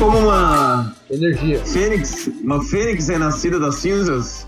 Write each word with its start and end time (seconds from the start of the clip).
como 0.00 0.18
uma 0.18 0.94
Energia. 1.10 1.58
fênix, 1.64 2.28
uma 2.42 2.62
fênix 2.64 3.08
renascida 3.08 3.60
das 3.60 3.76
cinzas, 3.76 4.46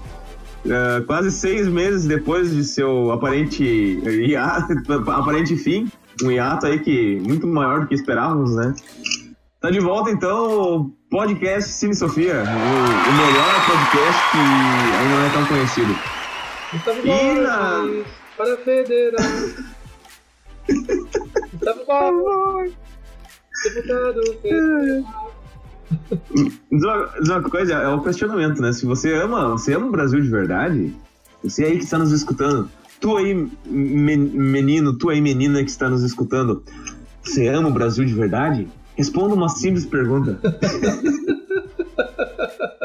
é, 0.67 1.01
quase 1.03 1.31
seis 1.31 1.69
meses 1.69 2.07
depois 2.07 2.51
de 2.51 2.65
seu 2.65 3.13
aparente 3.13 3.63
hiato, 3.65 4.73
aparente 5.11 5.57
fim, 5.57 5.89
um 6.25 6.31
hiato 6.31 6.67
aí 6.67 6.79
que 6.81 7.21
muito 7.21 7.47
maior 7.47 7.81
do 7.83 7.87
que 7.87 7.95
esperávamos, 7.95 8.55
né? 8.57 8.75
Tá 9.61 9.71
de 9.71 9.79
volta 9.79 10.11
então 10.11 10.75
o 10.77 10.91
podcast 11.11 11.71
Cine 11.71 11.95
Sofia, 11.95 12.35
o, 12.35 13.11
o 13.11 13.13
melhor 13.13 13.67
podcast 13.67 14.31
que 14.33 14.39
ainda 14.39 15.17
não 15.17 15.25
é 15.27 15.31
tão 15.31 15.47
conhecido. 15.47 15.97
Gustavo 16.73 16.99
E 17.07 17.35
na- 17.41 17.79
Borges 17.83 18.07
para 18.37 18.57
federal. 18.57 19.31
Gustavo 21.53 21.85
Borges, 21.87 22.75
deputado 23.65 24.23
federal. 24.43 25.22
Diz 26.71 26.85
uma, 27.29 27.43
coisa, 27.43 27.75
é 27.75 27.89
um 27.89 28.01
questionamento, 28.01 28.61
né? 28.63 28.73
Se 28.73 28.87
você 28.87 29.13
ama, 29.15 29.51
você 29.51 29.75
ama 29.75 29.87
o 29.87 29.91
Brasil 29.91 30.21
de 30.21 30.29
verdade, 30.29 30.95
você 31.43 31.65
aí 31.65 31.79
que 31.79 31.85
está 31.85 31.99
nos 31.99 32.13
escutando, 32.13 32.69
tu 33.01 33.17
aí, 33.17 33.35
men- 33.67 34.19
menino, 34.35 34.93
tu 34.97 35.09
aí, 35.11 35.21
menina 35.21 35.63
que 35.63 35.71
está 35.71 35.89
nos 35.89 36.03
escutando, 36.03 36.63
você 37.23 37.49
ama 37.49 37.69
o 37.69 37.73
Brasil 37.73 38.05
de 38.05 38.15
verdade? 38.15 38.69
Responda 38.97 39.35
uma 39.35 39.49
simples 39.49 39.87
pergunta. 39.87 40.39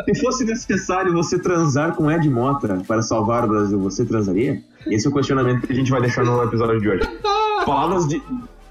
Se 0.06 0.22
fosse 0.22 0.46
necessário 0.46 1.12
você 1.14 1.38
transar 1.38 1.94
com 1.96 2.10
Ed 2.10 2.30
Mota 2.30 2.82
para 2.88 3.02
salvar 3.02 3.44
o 3.44 3.48
Brasil, 3.48 3.78
você 3.80 4.06
transaria? 4.06 4.62
Esse 4.88 5.06
é 5.06 5.10
o 5.10 5.14
questionamento 5.14 5.68
que 5.68 5.74
a 5.74 5.76
gente 5.76 5.92
vai 5.92 6.00
deixar 6.02 6.24
no 6.24 6.42
episódio 6.44 6.80
de 6.80 6.88
hoje. 6.90 7.02
Palavras 7.66 8.08
de, 8.08 8.22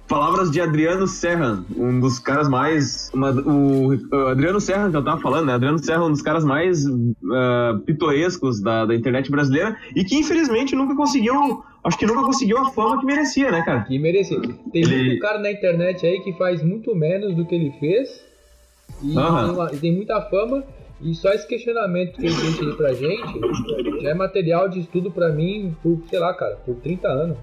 palavras 0.08 0.50
de 0.50 0.60
Adriano 0.60 1.06
Serra, 1.06 1.64
um 1.76 1.98
dos 2.00 2.18
caras 2.18 2.48
mais. 2.48 3.10
uma- 3.12 3.30
o, 3.32 3.88
o 3.94 4.26
Adriano 4.28 4.60
Serra, 4.60 4.90
que 4.90 4.96
eu 4.96 5.04
tava 5.04 5.20
falando, 5.20 5.46
né? 5.46 5.54
Adriano 5.54 5.78
Serra 5.78 6.04
um 6.04 6.10
dos 6.10 6.22
caras 6.22 6.44
mais 6.44 6.84
ah, 7.32 7.78
pitorescos 7.84 8.60
da, 8.60 8.84
da 8.86 8.94
internet 8.94 9.30
brasileira 9.30 9.76
e 9.94 10.04
que 10.04 10.16
infelizmente 10.16 10.74
nunca 10.74 10.94
conseguiu. 10.94 11.62
Acho 11.84 11.98
que 11.98 12.06
nunca 12.06 12.22
conseguiu 12.24 12.58
a 12.58 12.70
fama 12.70 12.98
que 12.98 13.06
merecia, 13.06 13.50
né, 13.50 13.62
cara? 13.62 13.82
Que 13.84 13.98
merecia. 13.98 14.40
Tem 14.72 14.82
Ele- 14.82 15.04
muito 15.06 15.20
cara 15.20 15.38
na 15.38 15.50
internet 15.50 16.04
aí 16.04 16.20
que 16.20 16.32
faz 16.34 16.62
muito 16.62 16.94
menos 16.96 17.34
do 17.36 17.44
que 17.44 17.54
ele 17.54 17.72
fez. 17.78 18.24
E, 19.02 19.16
Aham. 19.16 19.66
tem, 19.68 19.78
tem 19.78 19.92
muita 19.94 20.20
fama. 20.22 20.64
E 21.02 21.14
só 21.14 21.30
esse 21.30 21.46
questionamento 21.46 22.14
que 22.16 22.24
ele 22.26 22.34
deixa 22.34 22.64
aí 22.64 22.72
pra 22.74 22.92
gente 22.94 24.02
já 24.02 24.08
é 24.10 24.14
material 24.14 24.66
de 24.68 24.80
estudo 24.80 25.10
pra 25.10 25.28
mim 25.28 25.76
por, 25.82 26.00
sei 26.08 26.18
lá, 26.18 26.32
cara, 26.32 26.56
por 26.64 26.74
30 26.76 27.06
anos. 27.06 27.36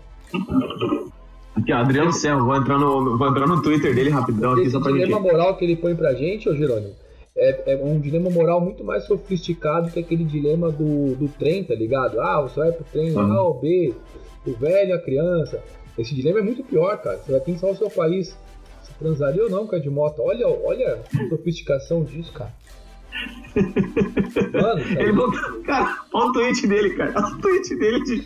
Aqui, 1.55 1.71
ó, 1.71 1.77
Adriano 1.77 2.11
Serra, 2.11 2.39
vou 2.43 2.55
entrar 2.55 2.77
no, 2.79 3.17
vou 3.17 3.27
entrar 3.29 3.47
no 3.47 3.61
Twitter 3.61 3.93
dele 3.93 4.09
rapidão 4.09 4.53
aqui 4.53 4.61
Esse 4.61 4.71
só 4.71 4.79
pra 4.79 4.91
dilema 4.91 5.17
gente. 5.17 5.31
moral 5.31 5.55
que 5.55 5.63
ele 5.65 5.75
põe 5.75 5.95
pra 5.95 6.13
gente, 6.13 6.49
ô 6.49 6.55
Jerônimo, 6.55 6.93
é, 7.37 7.73
é 7.73 7.75
um 7.83 7.99
dilema 7.99 8.29
moral 8.29 8.59
muito 8.59 8.83
mais 8.83 9.05
sofisticado 9.05 9.91
que 9.91 9.99
aquele 9.99 10.23
dilema 10.23 10.71
do, 10.71 11.15
do 11.15 11.27
trem, 11.27 11.63
tá 11.63 11.75
ligado? 11.75 12.19
Ah, 12.19 12.41
você 12.41 12.59
vai 12.59 12.71
pro 12.71 12.83
trem 12.91 13.11
Uhum. 13.15 13.33
A 13.33 13.43
ou 13.43 13.59
B, 13.59 13.93
o 14.47 14.53
velho, 14.53 14.95
a 14.95 14.99
criança. 14.99 15.61
Esse 15.97 16.15
dilema 16.15 16.39
é 16.39 16.41
muito 16.41 16.63
pior, 16.63 16.97
cara. 16.97 17.17
Você 17.17 17.31
vai 17.31 17.41
pensar 17.41 17.67
o 17.69 17.75
seu 17.75 17.89
país. 17.89 18.35
Se 18.81 18.91
transaria 18.99 19.43
ou 19.43 19.49
não 19.49 19.67
com 19.67 19.75
a 19.75 19.79
de 19.79 19.89
moto. 19.91 20.21
Olha, 20.23 20.47
olha 20.47 20.99
a 21.15 21.29
sofisticação 21.29 22.03
disso, 22.03 22.33
cara. 22.33 22.51
Mano, 24.53 24.81
Ele 24.99 25.11
botou, 25.11 25.61
cara, 25.63 25.97
olha 26.13 26.29
o 26.29 26.33
tweet 26.33 26.67
dele, 26.67 26.89
cara. 26.91 27.13
Olha 27.15 27.35
o 27.35 27.37
tweet 27.39 27.75
dele 27.77 28.03
de, 28.03 28.21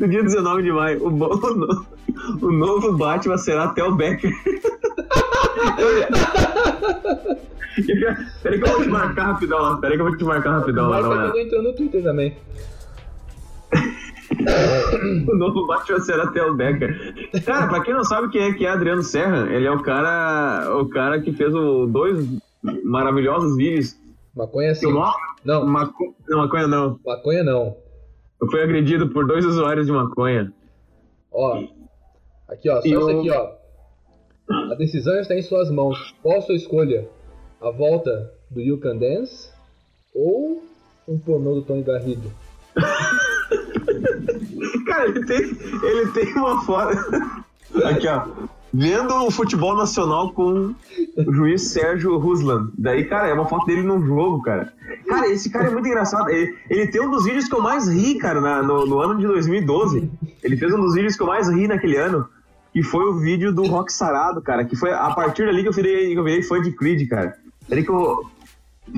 do 0.00 0.08
dia 0.08 0.22
19 0.22 0.62
de 0.62 0.72
maio. 0.72 1.02
O, 1.04 1.08
o 1.08 1.54
no- 1.54 1.86
o 2.40 2.52
novo 2.52 2.96
Batman 2.96 3.38
será 3.38 3.64
até 3.64 3.82
o 3.84 3.94
Becker. 3.94 4.32
Peraí 8.42 8.60
que 8.60 8.68
eu 8.68 8.72
vou 8.72 8.82
te 8.82 8.88
marcar 8.88 9.32
rapidão 9.32 9.58
lá. 9.60 9.76
Peraí 9.78 9.96
que 9.96 10.02
eu 10.02 10.06
vou 10.06 10.16
te 10.16 10.24
marcar 10.24 10.58
rapidão 10.58 10.88
lá. 10.88 11.00
Quando 11.00 11.12
olhada. 11.12 11.40
entrou 11.40 11.62
no 11.62 11.72
Twitter 11.74 12.02
também. 12.02 12.36
O 15.28 15.36
novo 15.36 15.66
Batman 15.66 16.00
será 16.00 16.24
até 16.24 16.42
o 16.42 16.54
Becker. 16.54 17.30
Cara, 17.44 17.68
pra 17.68 17.80
quem 17.82 17.94
não 17.94 18.04
sabe 18.04 18.28
quem 18.30 18.42
é 18.42 18.52
que 18.52 18.66
é 18.66 18.70
Adriano 18.70 19.02
Serra, 19.02 19.46
ele 19.50 19.66
é 19.66 19.70
o 19.70 19.80
cara, 19.80 20.76
o 20.76 20.88
cara 20.88 21.20
que 21.20 21.32
fez 21.32 21.54
o, 21.54 21.86
dois 21.86 22.26
maravilhosos 22.82 23.56
vídeos. 23.56 23.96
Maconha 24.34 24.74
sim. 24.74 24.92
Não, 25.44 25.66
Maco... 25.66 26.14
Não, 26.28 26.38
maconha 26.38 26.66
não. 26.66 26.98
maconha 27.06 27.44
não. 27.44 27.76
Eu 28.40 28.50
fui 28.50 28.62
agredido 28.62 29.08
por 29.08 29.26
dois 29.26 29.44
usuários 29.44 29.86
de 29.86 29.92
maconha. 29.92 30.52
Ó, 31.32 31.62
aqui 32.54 32.68
ó, 32.70 32.80
só 32.80 32.88
isso 32.88 33.08
aqui 33.10 33.30
ó. 33.30 33.48
A 34.72 34.74
decisão 34.74 35.18
está 35.20 35.34
em 35.34 35.42
suas 35.42 35.70
mãos. 35.70 36.14
Qual 36.22 36.38
a 36.38 36.42
sua 36.42 36.54
escolha? 36.54 37.08
A 37.60 37.70
volta 37.70 38.30
do 38.50 38.60
You 38.60 38.78
Can 38.78 38.96
Dance 38.98 39.50
ou 40.14 40.62
um 41.08 41.18
pornô 41.18 41.54
do 41.54 41.62
Tony 41.62 41.82
Garrido? 41.82 42.30
Cara, 44.86 45.06
ele 45.08 45.24
tem, 45.24 45.38
ele 45.82 46.06
tem 46.12 46.32
uma 46.34 46.62
foto. 46.62 46.96
Aqui, 47.84 48.06
ó. 48.08 48.26
Vendo 48.72 49.14
o 49.14 49.30
futebol 49.30 49.76
nacional 49.76 50.32
com 50.32 50.74
o 51.16 51.32
juiz 51.32 51.62
Sérgio 51.62 52.18
Ruslan. 52.18 52.70
Daí, 52.76 53.04
cara, 53.04 53.28
é 53.28 53.32
uma 53.32 53.46
foto 53.46 53.66
dele 53.66 53.82
num 53.82 54.04
jogo, 54.04 54.42
cara. 54.42 54.72
Cara, 55.06 55.28
esse 55.28 55.48
cara 55.48 55.68
é 55.68 55.70
muito 55.70 55.86
engraçado. 55.86 56.28
Ele, 56.28 56.56
ele 56.68 56.88
tem 56.88 57.00
um 57.00 57.10
dos 57.10 57.24
vídeos 57.24 57.46
que 57.48 57.54
eu 57.54 57.62
mais 57.62 57.88
ri, 57.88 58.18
cara, 58.18 58.40
na- 58.40 58.62
no, 58.64 58.84
no 58.84 58.98
ano 58.98 59.16
de 59.16 59.26
2012. 59.26 60.10
Ele 60.42 60.56
fez 60.56 60.74
um 60.74 60.80
dos 60.80 60.94
vídeos 60.94 61.14
que 61.16 61.22
eu 61.22 61.26
mais 61.28 61.48
ri 61.48 61.68
naquele 61.68 61.96
ano. 61.96 62.28
Que 62.74 62.82
foi 62.82 63.04
o 63.04 63.18
vídeo 63.18 63.52
do 63.54 63.62
Rock 63.66 63.90
Sarado, 63.92 64.42
cara. 64.42 64.64
Que 64.64 64.74
foi 64.76 64.92
a 64.92 65.10
partir 65.14 65.46
dali 65.46 65.62
que 65.62 65.68
eu 65.68 65.72
virei, 65.72 66.12
que 66.12 66.18
eu 66.18 66.24
virei 66.24 66.42
fã 66.42 66.60
de 66.60 66.72
Creed, 66.72 67.08
cara. 67.08 67.34
Peraí 67.68 67.82
que 67.84 67.90
eu 67.90 67.94
vou. 67.98 68.30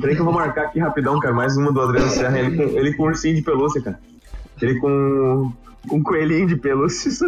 Peraí 0.00 0.14
que 0.16 0.20
eu 0.20 0.24
vou 0.24 0.34
marcar 0.34 0.62
aqui 0.64 0.80
rapidão, 0.80 1.20
cara. 1.20 1.32
Mais 1.34 1.56
uma 1.56 1.70
do 1.70 1.80
Adriano 1.80 2.10
Serra. 2.10 2.38
Ele 2.40 2.56
com, 2.56 2.62
ele 2.78 2.94
com 2.94 3.02
ursinho 3.04 3.36
de 3.36 3.42
pelúcia, 3.42 3.80
cara. 3.82 4.00
Ele 4.60 4.80
com, 4.80 5.52
com 5.88 5.96
um 5.98 6.02
coelhinho 6.02 6.48
de 6.48 6.56
pelúcia. 6.56 7.12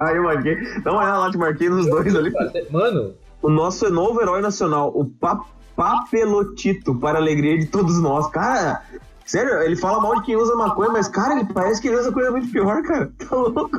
Aí 0.00 0.16
eu 0.16 0.24
marquei. 0.24 0.56
Dá 0.82 0.90
uma 0.92 1.00
olhada 1.02 1.18
lá, 1.18 1.30
te 1.30 1.38
marquei 1.38 1.68
nos 1.68 1.86
dois 1.86 2.14
ali. 2.14 2.32
Mano, 2.70 3.14
O 3.40 3.48
nosso 3.48 3.88
novo 3.90 4.20
herói 4.20 4.40
nacional, 4.40 4.90
o 4.94 5.04
Pa- 5.06 5.44
Papelotito, 5.76 6.94
para 6.96 7.18
a 7.18 7.20
alegria 7.20 7.56
de 7.58 7.66
todos 7.66 8.00
nós. 8.00 8.26
Cara, 8.28 8.82
sério, 9.24 9.62
ele 9.62 9.76
fala 9.76 10.00
mal 10.00 10.16
de 10.16 10.22
quem 10.26 10.36
usa 10.36 10.54
maconha, 10.56 10.90
mas, 10.90 11.08
cara, 11.08 11.34
ele 11.38 11.52
parece 11.52 11.80
que 11.80 11.88
ele 11.88 11.96
usa 11.98 12.12
coisa 12.12 12.30
muito 12.30 12.50
pior, 12.50 12.82
cara. 12.82 13.12
Tá 13.18 13.34
louco? 13.36 13.70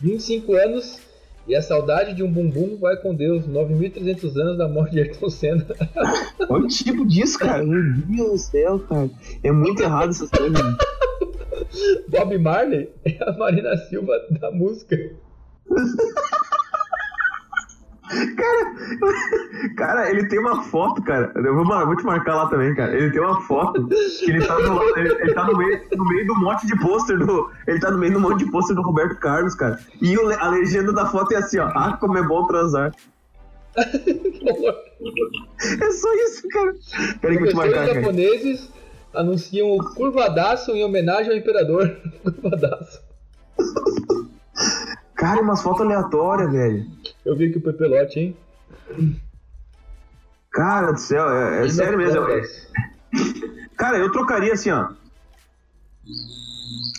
25 0.00 0.54
anos 0.54 0.98
e 1.48 1.54
a 1.54 1.62
saudade 1.62 2.12
de 2.12 2.22
um 2.22 2.30
bumbum 2.30 2.76
vai 2.76 2.96
com 2.96 3.14
Deus. 3.14 3.46
9.300 3.46 4.36
anos 4.36 4.58
da 4.58 4.68
morte 4.68 4.92
de 4.92 5.00
Ayrton 5.00 5.30
Senna. 5.30 5.66
Olha 6.48 6.64
o 6.64 6.68
tipo 6.68 7.06
disso, 7.06 7.38
cara. 7.38 7.64
Meu 7.64 7.82
Deus 7.92 8.30
do 8.30 8.38
céu, 8.38 8.78
cara. 8.80 9.08
É 9.42 9.52
muito 9.52 9.80
errado 9.82 10.10
essas 10.10 10.30
coisas. 10.30 10.60
Bob 12.08 12.38
Marley 12.38 12.90
é 13.04 13.16
a 13.22 13.32
Marina 13.32 13.76
Silva 13.76 14.12
da 14.40 14.50
música. 14.50 14.96
Cara, 19.76 20.10
ele 20.10 20.28
tem 20.28 20.38
uma 20.38 20.62
foto, 20.64 21.02
cara. 21.02 21.32
Eu 21.34 21.54
vou, 21.54 21.64
vou 21.64 21.96
te 21.96 22.04
marcar 22.04 22.36
lá 22.36 22.48
também, 22.48 22.74
cara. 22.74 22.96
Ele 22.96 23.10
tem 23.10 23.20
uma 23.20 23.40
foto 23.42 23.88
que 23.88 24.30
ele 24.30 24.46
tá 24.46 24.58
no, 24.58 24.82
ele, 24.98 25.12
ele 25.12 25.34
tá 25.34 25.44
no, 25.44 25.56
meio, 25.56 25.80
no 25.96 26.04
meio 26.08 26.26
do 26.26 26.36
monte 26.36 26.66
de 26.66 26.78
pôster 26.78 27.18
do. 27.18 27.50
Ele 27.66 27.80
tá 27.80 27.90
no 27.90 27.98
meio 27.98 28.12
do 28.12 28.20
monte 28.20 28.44
de 28.44 28.50
pôster 28.50 28.76
do 28.76 28.82
Roberto 28.82 29.18
Carlos, 29.18 29.54
cara. 29.54 29.78
E 30.00 30.16
o 30.16 30.30
a 30.30 30.48
legenda 30.50 30.92
da 30.92 31.06
foto 31.06 31.34
é 31.34 31.38
assim, 31.38 31.58
ó. 31.58 31.66
Ah, 31.74 31.96
como 31.98 32.16
é 32.16 32.22
bom 32.22 32.46
transar. 32.46 32.92
É 35.80 35.90
só 35.90 36.14
isso, 36.14 36.48
cara. 36.48 36.74
Peraí 37.20 37.36
que 37.36 37.44
eu 37.44 37.48
te 37.48 37.54
marcar, 37.54 37.84
Professores 37.84 37.88
cara. 37.88 38.00
japoneses 38.00 38.72
anunciam 39.14 39.76
o 39.76 39.94
curvadaço 39.94 40.70
em 40.72 40.82
homenagem 40.82 41.32
ao 41.32 41.36
imperador. 41.36 41.96
curvadaço. 42.22 43.02
Cara, 45.14 45.40
umas 45.42 45.62
fotos 45.62 45.82
aleatórias, 45.82 46.50
velho. 46.52 46.86
Eu 47.26 47.36
vi 47.36 47.48
aqui 47.48 47.58
o 47.58 47.60
Pepelote, 47.60 48.20
hein? 48.20 48.36
Cara 50.52 50.92
do 50.92 51.00
céu, 51.00 51.28
é, 51.28 51.66
é 51.66 51.68
sério 51.68 51.98
mesmo. 51.98 52.20
Eu-. 52.20 52.42
Cara, 53.76 53.98
eu 53.98 54.10
trocaria 54.12 54.52
assim, 54.52 54.70
ó. 54.70 54.90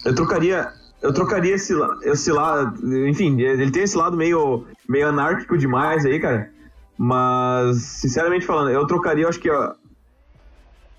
Eu 0.05 0.13
trocaria. 0.13 0.69
Eu 1.01 1.13
trocaria 1.13 1.55
esse, 1.55 1.73
esse 2.03 2.29
lado. 2.29 3.07
Enfim, 3.07 3.39
ele 3.39 3.71
tem 3.71 3.83
esse 3.83 3.95
lado 3.95 4.17
meio, 4.17 4.65
meio 4.87 5.07
anárquico 5.07 5.57
demais 5.57 6.05
aí, 6.05 6.19
cara. 6.19 6.51
Mas, 6.97 7.77
sinceramente 7.83 8.45
falando, 8.45 8.71
eu 8.71 8.85
trocaria, 8.85 9.23
eu 9.23 9.29
acho 9.29 9.39
que, 9.39 9.49
ó. 9.49 9.75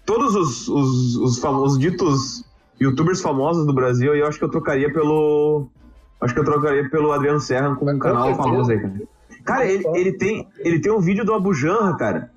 Todos 0.06 0.34
os, 0.34 0.68
os, 0.68 1.16
os 1.16 1.38
famosos 1.38 1.78
ditos 1.78 2.44
youtubers 2.80 3.20
famosos 3.20 3.66
do 3.66 3.74
Brasil, 3.74 4.14
eu 4.14 4.26
acho 4.26 4.38
que 4.38 4.44
eu 4.44 4.50
trocaria 4.50 4.90
pelo. 4.90 5.68
Acho 6.18 6.32
que 6.32 6.40
eu 6.40 6.44
trocaria 6.44 6.88
pelo 6.88 7.12
Adriano 7.12 7.40
Serra 7.40 7.76
com 7.76 7.84
um 7.84 7.98
canal 7.98 8.34
famoso 8.34 8.70
aí, 8.70 8.80
cara. 8.80 9.17
Cara, 9.48 9.66
ele, 9.66 9.82
ele, 9.94 10.12
tem, 10.12 10.46
ele 10.58 10.78
tem 10.78 10.92
um 10.92 11.00
vídeo 11.00 11.24
do 11.24 11.32
Abu 11.32 11.54
Janra, 11.54 11.96
cara. 11.96 12.30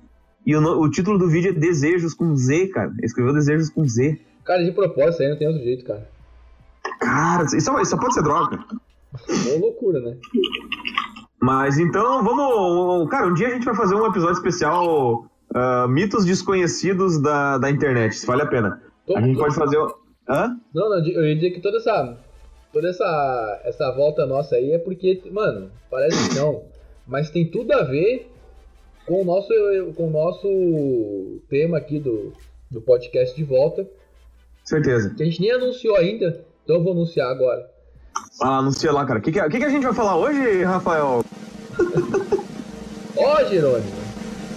E 0.46 0.56
o, 0.56 0.80
o 0.80 0.90
título 0.90 1.18
do 1.18 1.28
vídeo 1.28 1.50
é 1.50 1.52
Desejos 1.52 2.14
com 2.14 2.34
Z, 2.34 2.68
cara. 2.68 2.90
Ele 2.96 3.04
escreveu 3.04 3.34
Desejos 3.34 3.68
com 3.68 3.86
Z. 3.86 4.18
Cara, 4.42 4.64
de 4.64 4.72
propósito 4.72 5.22
aí 5.22 5.28
não 5.28 5.36
tem 5.36 5.46
outro 5.46 5.62
jeito, 5.62 5.84
cara. 5.84 6.08
Cara, 6.98 7.44
isso, 7.44 7.56
isso 7.58 7.84
só 7.84 7.98
pode 7.98 8.14
ser 8.14 8.22
droga. 8.22 8.58
É 9.46 9.58
loucura, 9.58 10.00
né? 10.00 10.16
Mas 11.38 11.78
então 11.78 12.24
vamos. 12.24 13.10
Cara, 13.10 13.26
um 13.26 13.34
dia 13.34 13.48
a 13.48 13.50
gente 13.50 13.66
vai 13.66 13.74
fazer 13.74 13.94
um 13.94 14.06
episódio 14.06 14.36
especial 14.36 15.26
uh, 15.54 15.88
Mitos 15.88 16.24
Desconhecidos 16.24 17.20
da, 17.20 17.58
da 17.58 17.70
internet. 17.70 18.12
Isso 18.12 18.26
vale 18.26 18.40
a 18.40 18.46
pena. 18.46 18.82
a 19.14 19.20
gente 19.20 19.36
pode 19.36 19.54
fazer. 19.54 19.76
Hã? 20.26 20.56
Não, 20.74 20.88
não, 20.88 21.06
eu 21.06 21.26
ia 21.26 21.34
dizer 21.34 21.50
que 21.50 21.60
toda 21.60 21.76
essa. 21.76 22.16
Toda 22.72 22.88
essa, 22.88 23.60
essa 23.64 23.92
volta 23.92 24.24
nossa 24.24 24.56
aí 24.56 24.72
é 24.72 24.78
porque, 24.78 25.22
mano, 25.30 25.70
parece 25.90 26.30
que 26.30 26.36
não. 26.36 26.71
Mas 27.06 27.30
tem 27.30 27.50
tudo 27.50 27.72
a 27.72 27.82
ver 27.82 28.30
com 29.06 29.22
o 29.22 29.24
nosso, 29.24 29.48
com 29.96 30.08
o 30.08 30.10
nosso 30.10 31.40
tema 31.48 31.78
aqui 31.78 31.98
do, 31.98 32.32
do 32.70 32.80
podcast 32.80 33.34
de 33.36 33.44
volta. 33.44 33.86
Certeza. 34.64 35.14
Que 35.14 35.22
a 35.22 35.26
gente 35.26 35.40
nem 35.40 35.50
anunciou 35.50 35.96
ainda, 35.96 36.44
então 36.62 36.76
eu 36.76 36.82
vou 36.82 36.92
anunciar 36.92 37.30
agora. 37.30 37.68
Ah, 38.40 38.58
anuncia 38.58 38.92
lá, 38.92 39.04
cara. 39.04 39.18
O 39.18 39.22
que, 39.22 39.32
que, 39.32 39.48
que, 39.48 39.64
a 39.64 39.68
gente 39.68 39.84
vai 39.84 39.94
falar 39.94 40.16
hoje, 40.16 40.62
Rafael? 40.62 41.24
Ó, 43.16 43.36
oh, 43.36 43.48
Jerônimo, 43.48 43.92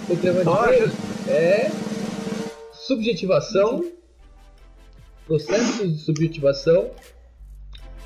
o 0.10 0.16
tema 0.16 0.44
de 0.44 0.50
hoje 0.50 0.94
é 1.28 1.72
subjetivação, 2.74 3.84
processos 5.26 5.92
de 5.92 6.00
subjetivação 6.00 6.92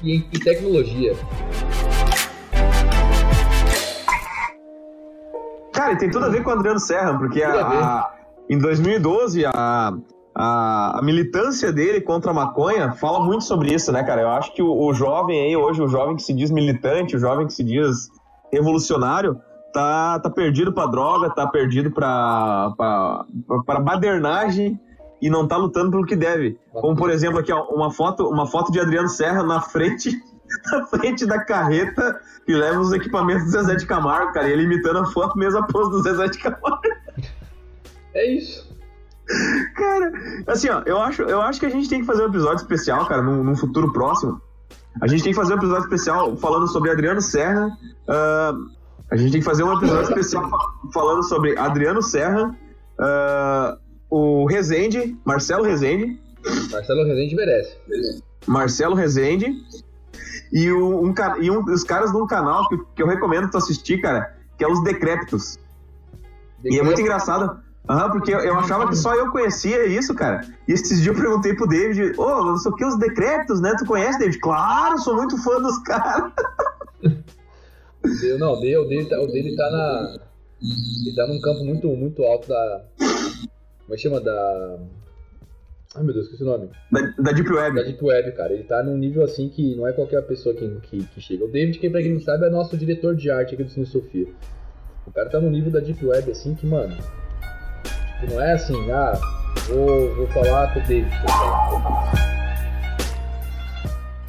e, 0.02 0.18
e 0.18 0.40
tecnologia. 0.40 1.14
Cara, 5.90 5.98
tem 5.98 6.10
tudo 6.12 6.26
a 6.26 6.30
ver 6.30 6.44
com 6.44 6.52
o 6.52 6.54
Adriano 6.54 6.80
Serra, 6.80 7.18
porque 7.18 7.42
a, 7.42 7.52
a, 7.52 8.12
em 8.48 8.60
2012 8.60 9.44
a, 9.46 9.94
a, 10.36 11.00
a, 11.00 11.02
militância 11.02 11.72
dele 11.72 12.00
contra 12.00 12.30
a 12.30 12.34
maconha 12.34 12.92
fala 12.92 13.20
muito 13.20 13.44
sobre 13.44 13.74
isso, 13.74 13.92
né, 13.92 14.04
cara? 14.04 14.22
Eu 14.22 14.30
acho 14.30 14.54
que 14.54 14.62
o, 14.62 14.72
o, 14.72 14.94
jovem 14.94 15.42
aí, 15.42 15.58
hoje, 15.58 15.82
o 15.82 15.88
jovem 15.88 16.16
que 16.16 16.22
se 16.22 16.32
diz 16.32 16.52
militante, 16.52 17.16
o 17.16 17.20
jovem 17.20 17.48
que 17.48 17.54
se 17.54 17.64
diz 17.64 18.08
revolucionário, 18.54 19.42
tá, 19.74 20.20
tá 20.20 20.30
perdido 20.30 20.72
pra 20.72 20.86
droga, 20.86 21.32
tá 21.32 21.48
perdido 21.48 21.90
pra, 21.90 22.72
pra, 22.78 23.26
pra 23.66 23.80
badernagem 23.80 24.80
e 25.20 25.28
não 25.28 25.48
tá 25.48 25.58
lutando 25.58 25.90
pelo 25.90 26.06
que 26.06 26.16
deve. 26.16 26.60
Como, 26.72 26.96
por 26.96 27.10
exemplo, 27.10 27.40
aqui, 27.40 27.52
ó, 27.52 27.64
uma 27.70 27.90
foto, 27.90 28.30
uma 28.30 28.46
foto 28.46 28.72
de 28.72 28.80
Adriano 28.80 29.10
Serra 29.10 29.42
na 29.42 29.60
frente 29.60 30.12
na 30.72 30.86
frente 30.88 31.26
da 31.26 31.44
carreta 31.44 32.20
que 32.46 32.54
leva 32.54 32.80
os 32.80 32.92
equipamentos 32.92 33.46
do 33.46 33.52
Zezé 33.52 33.76
de 33.76 33.86
Camargo, 33.86 34.34
cara, 34.34 34.48
e 34.48 34.52
ele 34.52 34.64
imitando 34.64 35.00
a 35.00 35.06
foto 35.06 35.38
mesmo 35.38 35.60
a 35.60 35.64
pose 35.64 35.92
do 35.92 36.02
Zezé 36.02 36.28
de 36.28 36.40
Camargo. 36.40 36.82
É 38.14 38.26
isso. 38.26 38.68
Cara, 39.76 40.12
assim, 40.48 40.70
ó, 40.70 40.82
eu 40.86 41.00
acho, 41.00 41.22
eu 41.22 41.42
acho 41.42 41.60
que 41.60 41.66
a 41.66 41.70
gente 41.70 41.88
tem 41.88 42.02
que 42.02 42.08
fazer 42.08 42.24
um 42.24 42.30
episódio 42.30 42.58
especial, 42.58 43.06
cara, 43.08 43.22
num, 43.22 43.44
num 43.44 43.56
futuro 43.56 43.94
próximo. 43.94 44.42
A 45.00 45.08
gente 45.08 45.24
tem 45.24 45.32
que 45.32 45.40
fazer 45.40 45.54
um 45.54 45.58
episódio 45.58 45.84
especial 45.84 46.36
falando 46.38 46.68
sobre 46.68 46.92
Adriano 46.92 47.22
Serra. 47.22 47.68
Uh, 48.08 48.70
a 49.12 49.16
gente 49.16 49.32
tem 49.32 49.40
que 49.40 49.46
fazer 49.46 49.64
um 49.64 49.78
episódio 49.78 50.10
especial 50.10 50.50
falando 50.92 51.24
sobre 51.24 51.58
Adriano 51.58 52.02
Serra, 52.02 52.58
uh, 53.00 53.78
o 54.10 54.46
Rezende, 54.48 55.16
Marcelo 55.24 55.64
Rezende. 55.64 56.20
Marcelo 56.72 57.06
Rezende 57.06 57.36
merece. 57.36 57.78
Marcelo 58.48 58.96
Rezende. 58.96 59.54
E, 60.52 60.72
o, 60.72 61.02
um, 61.02 61.14
e 61.42 61.52
um, 61.52 61.64
os 61.66 61.84
caras 61.84 62.12
de 62.12 62.18
um 62.18 62.26
canal 62.26 62.68
que, 62.70 62.78
que 62.96 63.04
eu 63.04 63.08
recomendo 63.08 63.50
tu 63.50 63.58
assistir, 63.58 64.02
cara, 64.02 64.36
que 64.58 64.64
é 64.64 64.68
os 64.68 64.84
Decrépitos. 64.84 65.58
E 66.64 66.80
é 66.80 66.84
muito 66.84 67.02
engraçado. 67.02 67.60
Uhum, 67.90 68.12
porque 68.12 68.32
eu, 68.32 68.40
eu, 68.40 68.60
achava 68.60 68.88
que 68.88 68.96
só 68.96 69.16
eu 69.16 69.32
conhecia 69.32 69.88
isso, 69.88 70.14
cara. 70.14 70.46
E 70.68 70.74
esses 70.74 71.02
dias 71.02 71.16
eu 71.16 71.22
perguntei 71.22 71.56
pro 71.56 71.68
David, 71.68 72.14
ô, 72.20 72.24
oh, 72.24 72.46
não 72.46 72.58
sei 72.58 72.72
o 72.72 72.76
que, 72.76 72.86
os 72.86 73.00
decrépitos, 73.00 73.60
né? 73.62 73.74
Tu 73.80 73.86
conhece, 73.86 74.20
David? 74.20 74.38
Claro, 74.40 75.00
sou 75.00 75.16
muito 75.16 75.42
fã 75.42 75.60
dos 75.60 75.80
caras. 75.84 76.32
Não, 78.38 78.54
o 78.54 78.60
dele, 78.60 78.78
o 78.78 78.86
dele, 78.86 79.06
tá, 79.06 79.20
o 79.20 79.28
dele 79.28 79.56
tá 79.56 79.72
na. 79.72 80.20
Ele 80.62 81.16
tá 81.16 81.26
num 81.26 81.42
campo 81.42 81.64
muito, 81.64 81.88
muito 81.88 82.24
alto 82.24 82.48
da. 82.48 82.86
Como 83.00 83.94
é 83.94 83.96
que 83.96 84.04
chama? 84.04 84.22
Da. 84.22 84.78
Ai 85.96 86.04
meu 86.04 86.14
Deus, 86.14 86.26
esqueci 86.26 86.44
o 86.44 86.46
nome. 86.46 86.70
Da, 86.92 87.02
da, 87.18 87.32
Deep 87.32 87.52
Web. 87.52 87.76
Da 87.78 87.82
Deep 87.82 88.04
Web, 88.04 88.32
cara. 88.34 88.54
Ele 88.54 88.64
tá 88.64 88.84
num 88.84 88.96
nível 88.96 89.24
assim 89.24 89.50
que 89.50 89.76
não 89.76 89.88
é 89.88 89.92
qualquer 89.92 90.22
pessoa 90.22 90.54
que, 90.54 90.70
que, 90.84 91.04
que 91.04 91.22
chega. 91.22 91.46
O 91.46 91.48
David, 91.48 91.80
quem 91.80 91.90
pra 91.90 92.02
quem 92.02 92.14
não 92.14 92.22
sabe, 92.22 92.46
é 92.46 92.50
nosso 92.50 92.78
diretor 92.78 93.16
de 93.16 93.32
arte 93.32 93.56
aqui 93.56 93.64
do 93.64 93.72
Cine 93.72 93.88
Sofia. 93.88 94.28
O 95.08 95.12
cara 95.12 95.30
tá 95.30 95.40
num 95.40 95.50
nível 95.50 95.72
da 95.72 95.80
Deep 95.80 96.06
Web 96.06 96.32
assim 96.32 96.54
que, 96.54 96.68
mano. 96.68 96.96
Tipo, 98.20 98.34
não 98.34 98.42
é 98.42 98.54
assim, 98.54 98.92
ah, 98.92 99.20
vou, 99.68 100.16
vou 100.16 100.28
falar 100.28 100.72
com 100.74 100.80
o 100.80 100.84
David. 100.84 101.12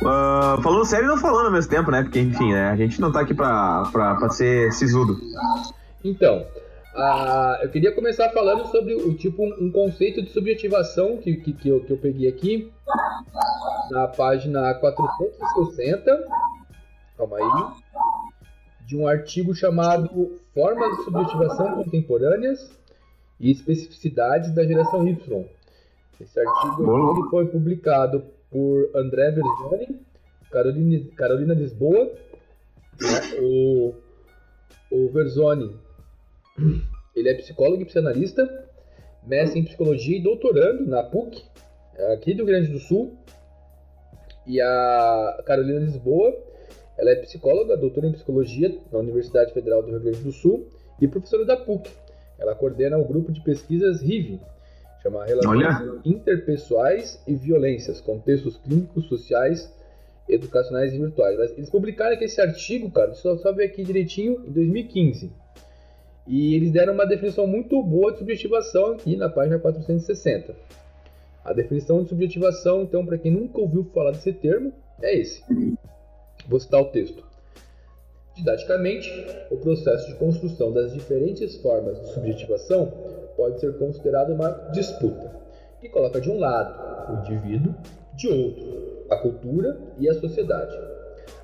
Uh, 0.00 0.62
falando 0.62 0.84
sério 0.86 1.04
e 1.04 1.08
não 1.08 1.18
falando 1.18 1.46
ao 1.46 1.52
mesmo 1.52 1.70
tempo, 1.70 1.90
né? 1.90 2.02
Porque, 2.02 2.20
enfim, 2.20 2.54
né? 2.54 2.70
A 2.70 2.76
gente 2.76 2.98
não 2.98 3.12
tá 3.12 3.20
aqui 3.20 3.34
pra, 3.34 3.82
pra, 3.92 4.14
pra 4.14 4.30
ser 4.30 4.72
sisudo. 4.72 5.20
Então, 6.02 6.46
uh, 7.00 7.62
eu 7.62 7.70
queria 7.70 7.92
começar 7.92 8.30
falando 8.30 8.66
sobre 8.66 8.94
o 8.94 9.14
tipo 9.14 9.42
um 9.42 9.70
conceito 9.72 10.22
de 10.22 10.30
subjetivação 10.30 11.16
que, 11.16 11.36
que, 11.36 11.52
que, 11.52 11.68
eu, 11.68 11.80
que 11.84 11.92
eu 11.92 11.98
peguei 11.98 12.28
aqui 12.28 12.70
na 13.90 14.06
página 14.06 14.74
460. 14.74 16.28
Calma 17.16 17.36
aí. 17.36 18.86
De 18.86 18.96
um 18.96 19.06
artigo 19.06 19.54
chamado 19.54 20.40
Formas 20.52 20.96
de 20.96 21.04
Subjetivação 21.04 21.74
Contemporâneas 21.76 22.70
e 23.38 23.50
Especificidades 23.50 24.54
da 24.54 24.64
Geração 24.64 25.06
Y. 25.06 25.48
Esse 26.20 26.38
artigo 26.38 27.30
foi 27.30 27.46
publicado 27.46 28.24
por 28.50 28.90
André 28.94 29.30
Verzoni, 29.30 30.00
Carolina, 30.50 31.06
Carolina 31.16 31.54
Lisboa. 31.54 32.10
Né? 33.00 33.40
O, 33.40 33.94
o 34.90 35.08
Verzoni, 35.12 35.74
ele 37.20 37.30
é 37.30 37.34
psicólogo 37.34 37.82
e 37.82 37.84
psicanalista, 37.84 38.48
mestre 39.26 39.60
em 39.60 39.64
psicologia 39.64 40.16
e 40.16 40.22
doutorando 40.22 40.86
na 40.86 41.02
PUC, 41.02 41.42
aqui 42.12 42.32
do 42.32 42.38
Rio 42.38 42.46
Grande 42.46 42.72
do 42.72 42.78
Sul. 42.78 43.16
E 44.46 44.60
a 44.60 45.42
Carolina 45.46 45.80
Lisboa, 45.80 46.36
ela 46.98 47.10
é 47.10 47.16
psicóloga, 47.16 47.76
doutora 47.76 48.06
em 48.06 48.12
psicologia 48.12 48.76
na 48.90 48.98
Universidade 48.98 49.52
Federal 49.52 49.82
do 49.82 49.90
Rio 49.90 50.00
Grande 50.00 50.20
do 50.20 50.32
Sul 50.32 50.68
e 51.00 51.06
professora 51.06 51.44
da 51.44 51.56
PUC. 51.56 51.90
Ela 52.38 52.54
coordena 52.54 52.98
o 52.98 53.04
grupo 53.04 53.30
de 53.30 53.42
pesquisas 53.42 54.00
RIV, 54.00 54.40
chama 55.02 55.24
Relações 55.24 55.66
Olha. 55.66 56.00
Interpessoais 56.04 57.22
e 57.26 57.34
Violências, 57.34 58.00
Contextos 58.00 58.56
Clínicos, 58.56 59.06
Sociais, 59.08 59.70
Educacionais 60.28 60.94
e 60.94 60.98
Virtuais. 60.98 61.38
Eles 61.52 61.70
publicaram 61.70 62.14
aqui 62.14 62.24
esse 62.24 62.40
artigo, 62.40 62.90
cara, 62.90 63.12
só, 63.14 63.36
só 63.36 63.52
ver 63.52 63.64
aqui 63.64 63.82
direitinho, 63.82 64.42
em 64.46 64.52
2015. 64.52 65.30
E 66.30 66.54
eles 66.54 66.70
deram 66.70 66.94
uma 66.94 67.04
definição 67.04 67.44
muito 67.44 67.82
boa 67.82 68.12
de 68.12 68.18
subjetivação 68.18 68.92
aqui 68.92 69.16
na 69.16 69.28
página 69.28 69.58
460. 69.58 70.54
A 71.44 71.52
definição 71.52 72.04
de 72.04 72.08
subjetivação, 72.08 72.82
então, 72.82 73.04
para 73.04 73.18
quem 73.18 73.32
nunca 73.32 73.60
ouviu 73.60 73.82
falar 73.92 74.12
desse 74.12 74.32
termo, 74.32 74.72
é 75.02 75.12
esse. 75.12 75.42
Vou 76.48 76.60
citar 76.60 76.82
o 76.82 76.84
texto. 76.84 77.24
Didaticamente, 78.36 79.10
o 79.50 79.56
processo 79.56 80.06
de 80.06 80.14
construção 80.18 80.72
das 80.72 80.92
diferentes 80.92 81.56
formas 81.56 82.00
de 82.00 82.12
subjetivação 82.12 82.92
pode 83.36 83.58
ser 83.58 83.76
considerado 83.76 84.32
uma 84.32 84.50
disputa, 84.72 85.34
que 85.80 85.88
coloca 85.88 86.20
de 86.20 86.30
um 86.30 86.38
lado 86.38 87.12
o 87.12 87.20
indivíduo, 87.22 87.74
de 88.14 88.28
outro 88.28 88.80
a 89.10 89.16
cultura 89.16 89.76
e 89.98 90.08
a 90.08 90.14
sociedade. 90.14 90.78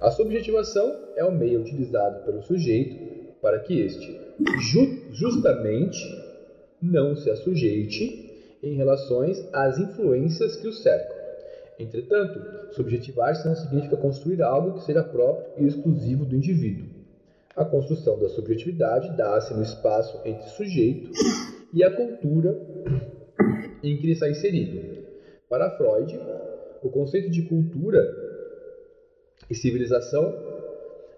A 0.01 0.13
subjetivação 0.13 0.95
é 1.17 1.25
o 1.25 1.33
meio 1.33 1.61
utilizado 1.61 2.25
pelo 2.25 2.41
sujeito 2.41 3.35
para 3.43 3.59
que 3.59 3.81
este, 3.81 4.26
ju 4.61 5.13
justamente, 5.13 5.99
não 6.81 7.17
se 7.17 7.31
assujeite 7.31 8.59
em 8.63 8.75
relações 8.75 9.49
às 9.53 9.79
influências 9.79 10.57
que 10.57 10.69
o 10.69 10.73
cercam. 10.73 11.17
Entretanto, 11.79 12.75
subjetivar-se 12.75 13.47
não 13.47 13.55
significa 13.55 13.97
construir 13.97 14.43
algo 14.43 14.75
que 14.75 14.85
seja 14.85 15.03
próprio 15.03 15.65
e 15.65 15.69
exclusivo 15.69 16.25
do 16.25 16.35
indivíduo. 16.35 16.89
A 17.55 17.65
construção 17.65 18.19
da 18.19 18.29
subjetividade 18.29 19.17
dá-se 19.17 19.55
no 19.55 19.63
espaço 19.63 20.21
entre 20.25 20.49
sujeito 20.51 21.11
e 21.73 21.83
a 21.83 21.91
cultura 21.91 22.59
em 23.83 23.97
que 23.97 24.05
ele 24.05 24.13
está 24.13 24.29
inserido. 24.29 25.05
Para 25.49 25.71
Freud, 25.71 26.19
o 26.83 26.91
conceito 26.91 27.31
de 27.31 27.43
cultura 27.43 28.03
e 29.49 29.55
civilização, 29.55 30.35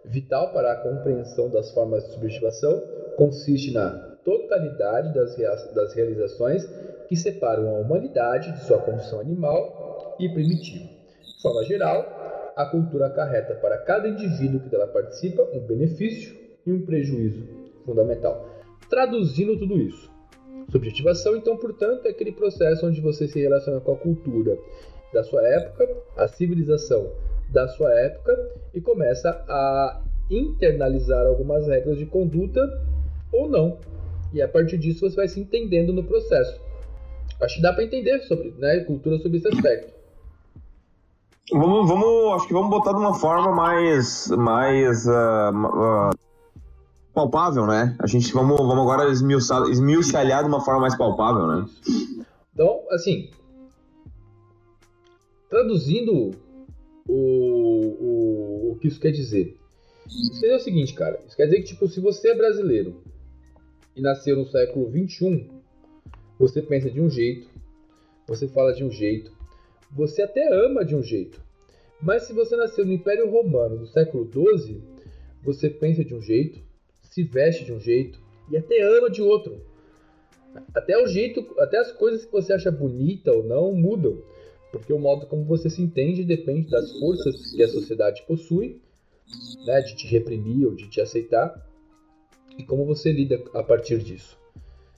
vital 0.05 0.53
para 0.53 0.73
a 0.73 0.77
compreensão 0.77 1.49
das 1.49 1.71
formas 1.73 2.05
de 2.05 2.13
subjetivação, 2.13 2.83
consiste 3.19 3.73
na 3.73 3.91
totalidade 4.25 5.13
das, 5.13 5.37
das 5.75 5.93
realizações 5.93 6.65
que 7.09 7.17
separam 7.17 7.69
a 7.69 7.81
humanidade 7.81 8.53
de 8.53 8.65
sua 8.65 8.79
condição 8.79 9.19
animal 9.19 10.17
e 10.21 10.29
primitiva. 10.29 10.85
De 10.85 11.43
forma 11.43 11.65
geral, 11.65 12.53
a 12.55 12.65
cultura 12.67 13.07
acarreta 13.07 13.57
para 13.57 13.79
cada 13.79 14.09
indivíduo 14.09 14.61
que 14.61 14.69
dela 14.69 14.87
participa 14.87 15.43
um 15.53 15.61
benefício 15.67 16.39
e 16.65 16.73
um 16.73 16.87
prejuízo 16.87 17.43
fundamental. 17.85 18.49
Traduzindo 18.89 19.59
tudo 19.59 19.77
isso, 19.81 20.09
Subjetivação, 20.71 21.35
então, 21.35 21.57
portanto, 21.57 22.05
é 22.05 22.11
aquele 22.11 22.31
processo 22.31 22.87
onde 22.87 23.01
você 23.01 23.27
se 23.27 23.41
relaciona 23.41 23.81
com 23.81 23.93
a 23.93 23.97
cultura 23.97 24.59
da 25.15 25.25
sua 25.25 25.43
época, 25.49 25.89
a 26.15 26.29
civilização 26.29 27.11
da 27.51 27.67
sua 27.69 27.91
época 27.99 28.37
e 28.75 28.81
começa 28.81 29.31
a 29.49 30.03
internalizar 30.31 31.27
algumas 31.27 31.67
regras 31.67 31.97
de 31.97 32.05
conduta 32.05 32.61
ou 33.33 33.49
não. 33.49 33.79
E 34.33 34.43
a 34.43 34.49
partir 34.49 34.79
disso 34.79 35.01
você 35.01 35.17
vai 35.17 35.29
se 35.29 35.41
entendendo 35.41 35.93
no 35.93 36.05
processo. 36.05 36.61
Acho 37.41 37.57
que 37.57 37.63
dá 37.63 37.73
para 37.73 37.85
entender 37.85 38.21
sobre, 38.23 38.51
né, 38.59 38.81
cultura 38.81 39.19
sobre 39.19 39.39
esse 39.39 39.49
aspecto. 39.49 39.93
Vamos, 41.51 41.89
vamos, 41.89 42.35
acho 42.35 42.47
que 42.47 42.53
vamos 42.53 42.69
botar 42.69 42.93
de 42.93 42.99
uma 42.99 43.15
forma 43.15 43.55
mais, 43.55 44.29
mais 44.29 45.07
uh, 45.07 45.51
uh, 45.51 46.11
palpável, 47.15 47.67
né? 47.67 47.97
A 48.01 48.07
gente 48.07 48.33
vamos, 48.35 48.59
vamos 48.59 48.81
agora 48.81 49.11
esmiuçar, 49.11 49.63
esmiuçalhar 49.71 50.43
de 50.43 50.49
uma 50.49 50.61
forma 50.61 50.81
mais 50.81 50.95
palpável, 50.95 51.47
né? 51.47 51.67
Então, 52.53 52.81
assim, 52.91 53.31
traduzindo 55.49 56.33
o, 57.09 57.15
o, 57.15 58.73
o 58.73 58.79
que 58.79 58.89
isso 58.89 59.01
quer 59.01 59.13
dizer. 59.13 59.57
Isso 60.07 60.41
quer 60.41 60.47
dizer 60.49 60.57
o 60.57 60.61
seguinte, 60.61 60.93
cara. 60.93 61.19
Isso 61.27 61.37
quer 61.37 61.45
dizer 61.47 61.59
que, 61.59 61.69
tipo, 61.69 61.89
se 61.89 61.99
você 61.99 62.31
é 62.31 62.37
brasileiro 62.37 63.01
e 63.99 64.01
nasceu 64.01 64.37
no 64.37 64.47
século 64.47 64.89
21, 64.89 65.49
você 66.39 66.63
pensa 66.63 66.89
de 66.89 67.01
um 67.01 67.11
jeito, 67.11 67.49
você 68.29 68.47
fala 68.47 68.73
de 68.73 68.85
um 68.85 68.91
jeito, 68.91 69.33
você 69.91 70.23
até 70.23 70.49
ama 70.67 70.85
de 70.85 70.95
um 70.95 71.03
jeito. 71.03 71.43
Mas 72.01 72.23
se 72.23 72.33
você 72.33 72.55
nasceu 72.55 72.87
no 72.87 72.93
Império 72.93 73.29
Romano 73.29 73.77
do 73.77 73.87
século 73.89 74.25
12, 74.25 74.81
você 75.43 75.69
pensa 75.69 76.05
de 76.05 76.15
um 76.15 76.23
jeito, 76.23 76.61
se 77.03 77.25
veste 77.25 77.65
de 77.65 77.73
um 77.73 77.81
jeito 77.81 78.21
e 78.49 78.57
até 78.57 78.81
ama 78.83 79.11
de 79.11 79.21
outro. 79.21 79.61
Até 80.73 80.97
o 80.97 81.09
jeito, 81.09 81.45
até 81.59 81.79
as 81.79 81.91
coisas 81.91 82.25
que 82.25 82.31
você 82.31 82.53
acha 82.53 82.71
bonita 82.71 83.33
ou 83.33 83.43
não 83.43 83.73
mudam, 83.73 84.23
porque 84.71 84.93
o 84.93 84.99
modo 84.99 85.27
como 85.27 85.45
você 85.45 85.69
se 85.69 85.83
entende 85.83 86.25
depende 86.25 86.71
das 86.71 86.97
forças 87.01 87.51
que 87.51 87.63
a 87.63 87.69
sociedade 87.69 88.23
possui, 88.29 88.81
né, 89.67 89.81
de 89.81 89.97
te 89.97 90.07
reprimir 90.07 90.67
ou 90.67 90.75
de 90.75 90.89
te 90.89 91.01
aceitar, 91.01 91.68
e 92.59 92.65
como 92.65 92.85
você 92.85 93.13
lida 93.13 93.41
a 93.55 93.63
partir 93.63 93.99
disso. 93.99 94.37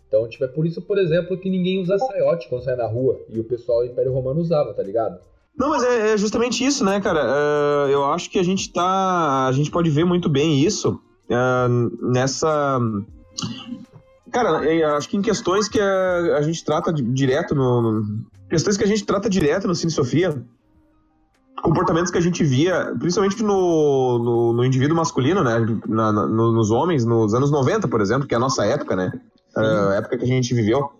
Então, 0.08 0.28
tipo, 0.28 0.42
é 0.44 0.48
por 0.48 0.66
isso, 0.66 0.82
por 0.82 0.98
exemplo, 0.98 1.38
que 1.38 1.48
ninguém 1.48 1.80
usa 1.80 1.96
saiote 1.98 2.48
quando 2.48 2.64
sai 2.64 2.74
na 2.74 2.86
rua, 2.86 3.20
e 3.28 3.38
o 3.38 3.44
pessoal 3.44 3.80
do 3.80 3.92
Império 3.92 4.12
Romano 4.12 4.40
usava, 4.40 4.74
tá 4.74 4.82
ligado? 4.82 5.20
Não, 5.56 5.68
mas 5.68 5.84
é, 5.84 6.14
é 6.14 6.16
justamente 6.16 6.64
isso, 6.64 6.84
né, 6.84 7.00
cara? 7.00 7.22
Uh, 7.22 7.90
eu 7.90 8.04
acho 8.06 8.30
que 8.30 8.38
a 8.38 8.42
gente 8.42 8.72
tá. 8.72 9.46
A 9.46 9.52
gente 9.52 9.70
pode 9.70 9.90
ver 9.90 10.04
muito 10.04 10.28
bem 10.28 10.60
isso 10.60 11.00
uh, 11.28 12.10
nessa. 12.10 12.80
Cara, 14.32 14.64
eu 14.64 14.96
acho 14.96 15.08
que 15.08 15.16
em 15.16 15.22
questões 15.22 15.68
que 15.68 15.78
a, 15.78 16.36
a 16.38 16.42
gente 16.42 16.64
trata 16.64 16.92
de, 16.92 17.02
direto 17.02 17.54
no, 17.54 17.82
no, 17.82 18.24
Questões 18.50 18.76
que 18.76 18.82
a 18.82 18.86
gente 18.86 19.04
trata 19.04 19.30
direto 19.30 19.68
no 19.68 19.76
Cine 19.76 19.92
Sofia, 19.92 20.42
comportamentos 21.62 22.10
que 22.10 22.18
a 22.18 22.20
gente 22.20 22.44
via, 22.44 22.94
principalmente 22.98 23.42
no, 23.42 24.18
no, 24.18 24.52
no 24.52 24.64
indivíduo 24.64 24.96
masculino, 24.96 25.42
né? 25.42 25.58
Na, 25.86 26.12
na, 26.12 26.26
nos 26.26 26.70
homens, 26.70 27.04
nos 27.04 27.34
anos 27.34 27.50
90, 27.50 27.88
por 27.88 28.00
exemplo, 28.00 28.26
que 28.26 28.34
é 28.34 28.36
a 28.36 28.40
nossa 28.40 28.64
época, 28.64 28.96
né? 28.96 29.12
A 29.56 29.94
época 29.94 30.18
que 30.18 30.24
a 30.24 30.28
gente 30.28 30.54
viveu. 30.54 30.90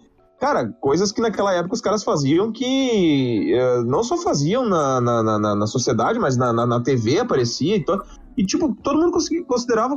Cara, 0.41 0.73
coisas 0.81 1.13
que 1.13 1.21
naquela 1.21 1.53
época 1.53 1.75
os 1.75 1.83
caras 1.83 2.03
faziam 2.03 2.51
que 2.51 3.55
uh, 3.55 3.85
não 3.85 4.03
só 4.03 4.17
faziam 4.17 4.67
na, 4.67 4.99
na, 5.01 5.23
na, 5.23 5.55
na 5.55 5.67
sociedade, 5.67 6.19
mas 6.19 6.37
na, 6.37 6.51
na, 6.51 6.67
na, 6.67 6.81
TV 6.81 7.19
aparecia 7.19 7.77
e, 7.77 7.85
to... 7.85 8.01
e 8.39 8.45
tipo, 8.45 8.75
todo 8.83 8.99
mundo 8.99 9.13
considerava 9.47 9.95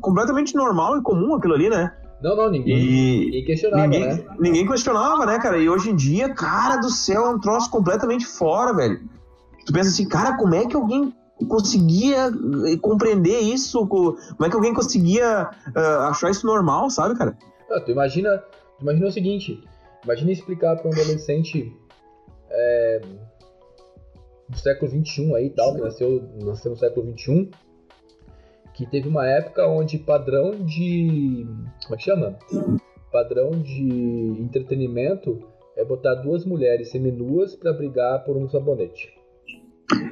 completamente 0.00 0.54
normal 0.54 0.98
e 0.98 1.02
comum 1.02 1.34
aquilo 1.34 1.54
ali, 1.54 1.70
né? 1.70 1.90
Não, 2.22 2.36
não, 2.36 2.50
ninguém, 2.50 2.76
e... 2.76 3.24
ninguém 3.24 3.44
questionava, 3.46 3.86
ninguém, 3.86 4.06
né? 4.06 4.24
Ninguém 4.38 4.66
questionava, 4.66 5.24
né, 5.24 5.38
cara? 5.38 5.56
E 5.56 5.70
hoje 5.70 5.90
em 5.90 5.96
dia, 5.96 6.34
cara 6.34 6.76
do 6.76 6.90
céu, 6.90 7.24
é 7.24 7.30
um 7.30 7.40
troço 7.40 7.70
completamente 7.70 8.26
fora, 8.26 8.74
velho. 8.74 9.00
Tu 9.68 9.72
pensa 9.74 9.90
assim, 9.90 10.08
cara, 10.08 10.34
como 10.34 10.54
é 10.54 10.66
que 10.66 10.74
alguém 10.74 11.12
conseguia 11.46 12.28
eh, 12.28 12.78
compreender 12.80 13.38
isso? 13.40 13.86
Como 13.86 14.16
é 14.42 14.48
que 14.48 14.56
alguém 14.56 14.72
conseguia 14.72 15.50
uh, 15.76 16.08
achar 16.08 16.30
isso 16.30 16.46
normal, 16.46 16.88
sabe, 16.88 17.14
cara? 17.18 17.36
Ah, 17.70 17.78
tu 17.78 17.90
imagina, 17.90 18.38
tu 18.78 18.82
imagina 18.82 19.08
o 19.08 19.12
seguinte, 19.12 19.62
imagina 20.02 20.32
explicar 20.32 20.76
para 20.76 20.88
um 20.88 20.92
adolescente 20.94 21.70
é, 22.48 23.00
do 24.48 24.58
século 24.58 24.90
XXI 24.90 25.34
aí 25.34 25.50
tal, 25.50 25.74
que 25.74 25.82
nasceu, 25.82 26.26
nasceu 26.42 26.70
no 26.70 26.78
século 26.78 27.12
XXI, 27.12 27.50
que 28.72 28.86
teve 28.86 29.06
uma 29.06 29.26
época 29.26 29.66
onde 29.66 29.98
padrão 29.98 30.52
de. 30.52 31.46
Como 31.82 31.94
é 31.94 31.98
que 31.98 32.04
chama? 32.04 32.38
Padrão 33.12 33.50
de 33.50 34.38
entretenimento 34.40 35.46
é 35.76 35.84
botar 35.84 36.14
duas 36.14 36.46
mulheres 36.46 36.88
seminuas 36.88 37.54
para 37.54 37.74
brigar 37.74 38.24
por 38.24 38.34
um 38.34 38.48
sabonete. 38.48 39.17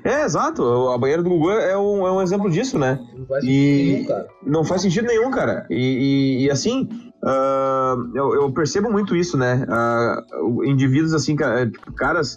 É, 0.05 0.25
exato. 0.25 0.63
A 0.89 0.99
banheira 0.99 1.23
do 1.23 1.29
Gugu 1.29 1.51
é 1.51 1.77
um, 1.77 2.07
é 2.07 2.13
um 2.13 2.23
exemplo 2.23 2.51
disso, 2.51 2.79
né? 2.79 2.99
Não 3.15 3.27
faz 3.27 3.45
sentido 3.45 3.51
e... 3.51 3.93
nenhum, 3.93 4.07
cara. 4.07 4.29
Não 4.43 4.65
faz 4.65 4.83
sentido 4.83 5.07
nenhum, 5.07 5.31
cara. 5.31 5.67
E, 5.69 5.77
e, 5.77 6.45
e 6.45 6.51
assim, 6.51 6.89
uh, 7.23 8.17
eu, 8.17 8.35
eu, 8.35 8.53
percebo 8.53 8.91
muito 8.91 9.15
isso, 9.15 9.37
né? 9.37 9.67
Uh, 9.69 10.65
indivíduos, 10.65 11.13
assim, 11.13 11.37
tipo, 11.37 11.93
caras. 11.93 12.37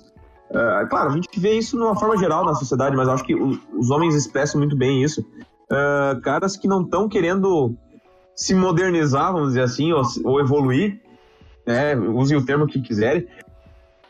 Uh, 0.50 0.88
claro, 0.90 1.10
a 1.10 1.14
gente 1.14 1.28
vê 1.40 1.54
isso 1.54 1.78
de 1.78 1.84
uma 1.84 1.96
forma 1.96 2.18
geral 2.18 2.44
na 2.44 2.56
sociedade, 2.56 2.96
mas 2.96 3.08
acho 3.08 3.24
que 3.24 3.36
os 3.36 3.90
homens 3.90 4.16
expressam 4.16 4.60
muito 4.60 4.76
bem 4.76 5.04
isso 5.04 5.24
caras 6.24 6.58
que 6.58 6.68
não 6.68 6.82
estão 6.82 7.08
querendo 7.08 7.76
se 8.36 8.56
modernizar, 8.56 9.32
vamos 9.34 9.50
dizer 9.50 9.62
assim, 9.62 9.92
ou, 9.92 10.02
ou 10.24 10.40
evoluir, 10.40 11.00
né? 11.66 11.96
Usem 11.96 12.38
o 12.38 12.46
termo 12.46 12.66
que 12.66 12.82
quiserem. 12.82 13.28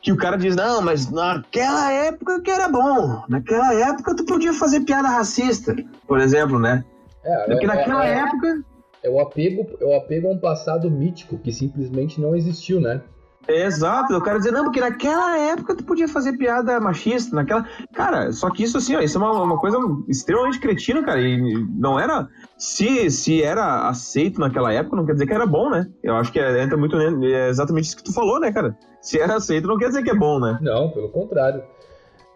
Que 0.02 0.12
o 0.12 0.18
cara 0.18 0.38
diz, 0.38 0.56
não, 0.56 0.82
mas 0.82 1.12
naquela 1.12 1.92
época 1.92 2.42
que 2.42 2.50
era 2.50 2.70
bom. 2.70 3.24
Naquela 3.28 3.74
época 3.74 4.16
tu 4.16 4.26
podia 4.26 4.54
fazer 4.54 4.82
piada 4.82 5.10
racista, 5.10 5.76
por 6.08 6.20
exemplo, 6.20 6.58
né? 6.58 6.86
É, 7.24 7.46
Porque 7.46 7.66
é, 7.66 7.68
naquela 7.68 8.08
é, 8.08 8.20
época. 8.20 8.64
É 9.04 9.10
o, 9.10 9.20
apego, 9.20 9.68
é 9.80 9.86
o 9.86 9.96
apego 9.96 10.28
a 10.28 10.32
um 10.32 10.38
passado 10.38 10.90
mítico 10.90 11.38
que 11.38 11.52
simplesmente 11.52 12.20
não 12.20 12.36
existiu, 12.36 12.80
né? 12.80 13.02
Exato, 13.48 14.14
eu 14.14 14.22
quero 14.22 14.38
dizer, 14.38 14.52
não, 14.52 14.66
porque 14.66 14.80
naquela 14.80 15.38
época 15.38 15.76
tu 15.76 15.84
podia 15.84 16.08
fazer 16.08 16.38
piada 16.38 16.80
machista, 16.80 17.36
naquela. 17.36 17.66
Cara, 17.94 18.32
só 18.32 18.50
que 18.52 18.64
isso 18.64 18.78
assim, 18.78 18.96
ó, 18.96 19.00
isso 19.00 19.18
é 19.18 19.22
uma, 19.22 19.42
uma 19.42 19.58
coisa 19.58 19.78
extremamente 20.08 20.60
cretina, 20.60 21.04
cara. 21.04 21.20
E 21.20 21.66
não 21.70 22.00
era. 22.00 22.28
Se, 22.58 23.10
se 23.10 23.42
era 23.42 23.88
aceito 23.88 24.40
naquela 24.40 24.72
época, 24.72 24.96
não 24.96 25.06
quer 25.06 25.14
dizer 25.14 25.26
que 25.26 25.34
era 25.34 25.48
bom, 25.48 25.70
né? 25.70 25.90
Eu 26.04 26.16
acho 26.16 26.32
que 26.32 26.40
é, 26.40 26.62
entra 26.62 26.78
muito. 26.78 26.96
É 26.98 27.50
exatamente 27.50 27.86
isso 27.86 27.98
que 27.98 28.04
tu 28.04 28.14
falou, 28.14 28.40
né, 28.40 28.52
cara? 28.52 28.78
Se 29.02 29.20
era 29.20 29.36
aceito, 29.36 29.68
não 29.68 29.78
quer 29.78 29.88
dizer 29.88 30.04
que 30.04 30.12
é 30.12 30.16
bom, 30.16 30.40
né? 30.40 30.60
Não, 30.62 30.92
pelo 30.92 31.10
contrário. 31.10 31.64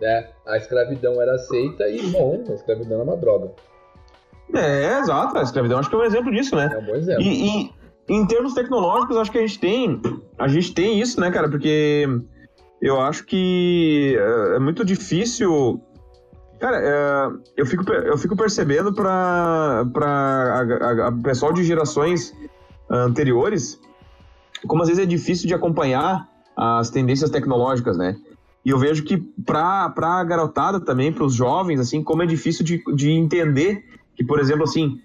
É, 0.01 0.29
a 0.47 0.57
escravidão 0.57 1.21
era 1.21 1.35
aceita 1.35 1.87
e, 1.87 2.01
bom, 2.07 2.43
a 2.49 2.53
escravidão 2.53 2.95
era 2.95 3.03
uma 3.03 3.17
droga. 3.17 3.51
É, 4.53 4.99
exato. 4.99 5.37
A 5.37 5.43
escravidão 5.43 5.79
acho 5.79 5.89
que 5.89 5.95
é 5.95 5.99
um 5.99 6.03
exemplo 6.03 6.31
disso, 6.31 6.55
né? 6.55 6.69
É 6.73 6.77
um 6.77 6.85
bom 6.85 6.95
exemplo. 6.95 7.21
E, 7.21 7.65
e, 7.65 7.71
em 8.07 8.25
termos 8.25 8.53
tecnológicos, 8.53 9.17
acho 9.17 9.31
que 9.31 9.37
a 9.37 9.41
gente 9.41 9.59
tem. 9.59 10.01
A 10.37 10.47
gente 10.47 10.73
tem 10.73 10.99
isso, 10.99 11.19
né, 11.19 11.31
cara? 11.31 11.49
Porque 11.49 12.05
eu 12.81 12.99
acho 12.99 13.25
que 13.25 14.17
é, 14.17 14.55
é 14.55 14.59
muito 14.59 14.83
difícil. 14.83 15.81
Cara, 16.59 16.77
é, 16.79 17.31
eu, 17.57 17.65
fico, 17.65 17.91
eu 17.91 18.17
fico 18.17 18.35
percebendo 18.35 18.93
para 18.93 19.85
o 21.11 21.21
pessoal 21.21 21.51
de 21.51 21.63
gerações 21.63 22.33
anteriores 22.89 23.79
como 24.67 24.81
às 24.81 24.89
vezes 24.89 25.03
é 25.03 25.05
difícil 25.05 25.47
de 25.47 25.53
acompanhar 25.53 26.29
as 26.55 26.89
tendências 26.89 27.29
tecnológicas, 27.29 27.97
né? 27.97 28.15
E 28.65 28.69
eu 28.69 28.79
vejo 28.79 29.03
que 29.03 29.17
para 29.45 29.93
a 29.95 30.23
garotada 30.23 30.79
também, 30.79 31.11
para 31.11 31.25
os 31.25 31.33
jovens, 31.33 31.79
assim, 31.79 32.01
como 32.01 32.23
é 32.23 32.25
difícil 32.25 32.63
de, 32.63 32.81
de 32.95 33.11
entender 33.11 33.83
que, 34.15 34.23
por 34.23 34.39
exemplo, 34.39 34.63
assim, 34.63 35.01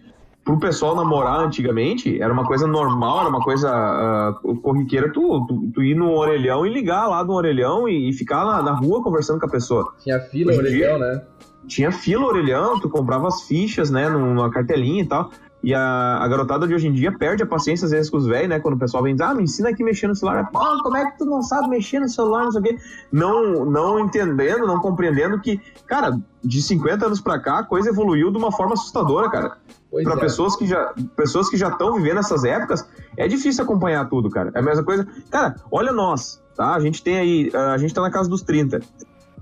pro 0.48 0.58
pessoal 0.58 0.96
namorar 0.96 1.40
antigamente, 1.40 2.18
era 2.22 2.32
uma 2.32 2.46
coisa 2.46 2.66
normal, 2.66 3.20
era 3.20 3.28
uma 3.28 3.44
coisa 3.44 4.32
uh, 4.42 4.56
corriqueira 4.62 5.12
tu, 5.12 5.46
tu, 5.46 5.70
tu, 5.74 5.82
ir 5.82 5.94
no 5.94 6.14
orelhão 6.14 6.64
e 6.64 6.72
ligar 6.72 7.06
lá 7.06 7.22
no 7.22 7.34
orelhão 7.34 7.86
e, 7.86 8.08
e 8.08 8.12
ficar 8.14 8.46
na, 8.46 8.62
na, 8.62 8.72
rua 8.72 9.02
conversando 9.02 9.38
com 9.38 9.44
a 9.44 9.50
pessoa. 9.50 9.92
Tinha 10.02 10.18
fila 10.18 10.54
orelhão, 10.54 10.70
dia, 10.70 10.98
né? 10.98 11.22
Tinha 11.66 11.92
fila 11.92 12.24
orelhão, 12.24 12.80
tu 12.80 12.88
comprava 12.88 13.28
as 13.28 13.42
fichas, 13.42 13.90
né, 13.90 14.08
numa 14.08 14.50
cartelinha 14.50 15.02
e 15.02 15.06
tal. 15.06 15.30
E 15.68 15.74
a, 15.74 16.16
a, 16.22 16.26
garotada 16.26 16.66
de 16.66 16.74
hoje 16.74 16.88
em 16.88 16.92
dia 16.94 17.12
perde 17.12 17.42
a 17.42 17.46
paciência 17.46 17.84
às 17.84 17.90
vezes 17.90 18.08
com 18.08 18.16
os 18.16 18.26
velhos, 18.26 18.48
né? 18.48 18.58
Quando 18.58 18.72
o 18.72 18.78
pessoal 18.78 19.02
vem 19.02 19.14
dizer, 19.14 19.24
ah, 19.24 19.34
me 19.34 19.42
ensina 19.42 19.68
aqui 19.68 19.84
mexer 19.84 20.06
no 20.06 20.16
celular. 20.16 20.50
Pô, 20.50 20.60
como 20.82 20.96
é 20.96 21.10
que 21.10 21.18
tu 21.18 21.26
não 21.26 21.42
sabe 21.42 21.68
mexer 21.68 22.00
no 22.00 22.08
celular, 22.08 22.44
não 22.44 22.52
sei 22.52 22.60
o 22.62 22.64
quê. 22.64 22.78
Não, 23.12 23.66
não 23.66 24.00
entendendo, 24.00 24.66
não 24.66 24.80
compreendendo 24.80 25.38
que, 25.38 25.60
cara, 25.86 26.18
de 26.42 26.62
50 26.62 27.04
anos 27.04 27.20
pra 27.20 27.38
cá, 27.38 27.58
a 27.58 27.64
coisa 27.64 27.90
evoluiu 27.90 28.30
de 28.30 28.38
uma 28.38 28.50
forma 28.50 28.72
assustadora, 28.72 29.28
cara. 29.28 29.58
Para 29.90 30.14
é. 30.14 30.20
pessoas 30.20 30.56
que 30.56 30.66
já 30.66 30.94
pessoas 31.14 31.50
que 31.50 31.56
já 31.58 31.68
estão 31.68 31.92
vivendo 31.96 32.20
essas 32.20 32.44
épocas, 32.44 32.88
é 33.14 33.28
difícil 33.28 33.62
acompanhar 33.62 34.08
tudo, 34.08 34.30
cara. 34.30 34.50
É 34.54 34.60
a 34.60 34.62
mesma 34.62 34.82
coisa. 34.82 35.06
Cara, 35.30 35.56
olha 35.70 35.92
nós, 35.92 36.42
tá? 36.56 36.76
A 36.76 36.80
gente 36.80 37.02
tem 37.02 37.18
aí, 37.18 37.52
a 37.54 37.76
gente 37.76 37.92
tá 37.92 38.00
na 38.00 38.10
casa 38.10 38.26
dos 38.26 38.40
30. 38.40 38.80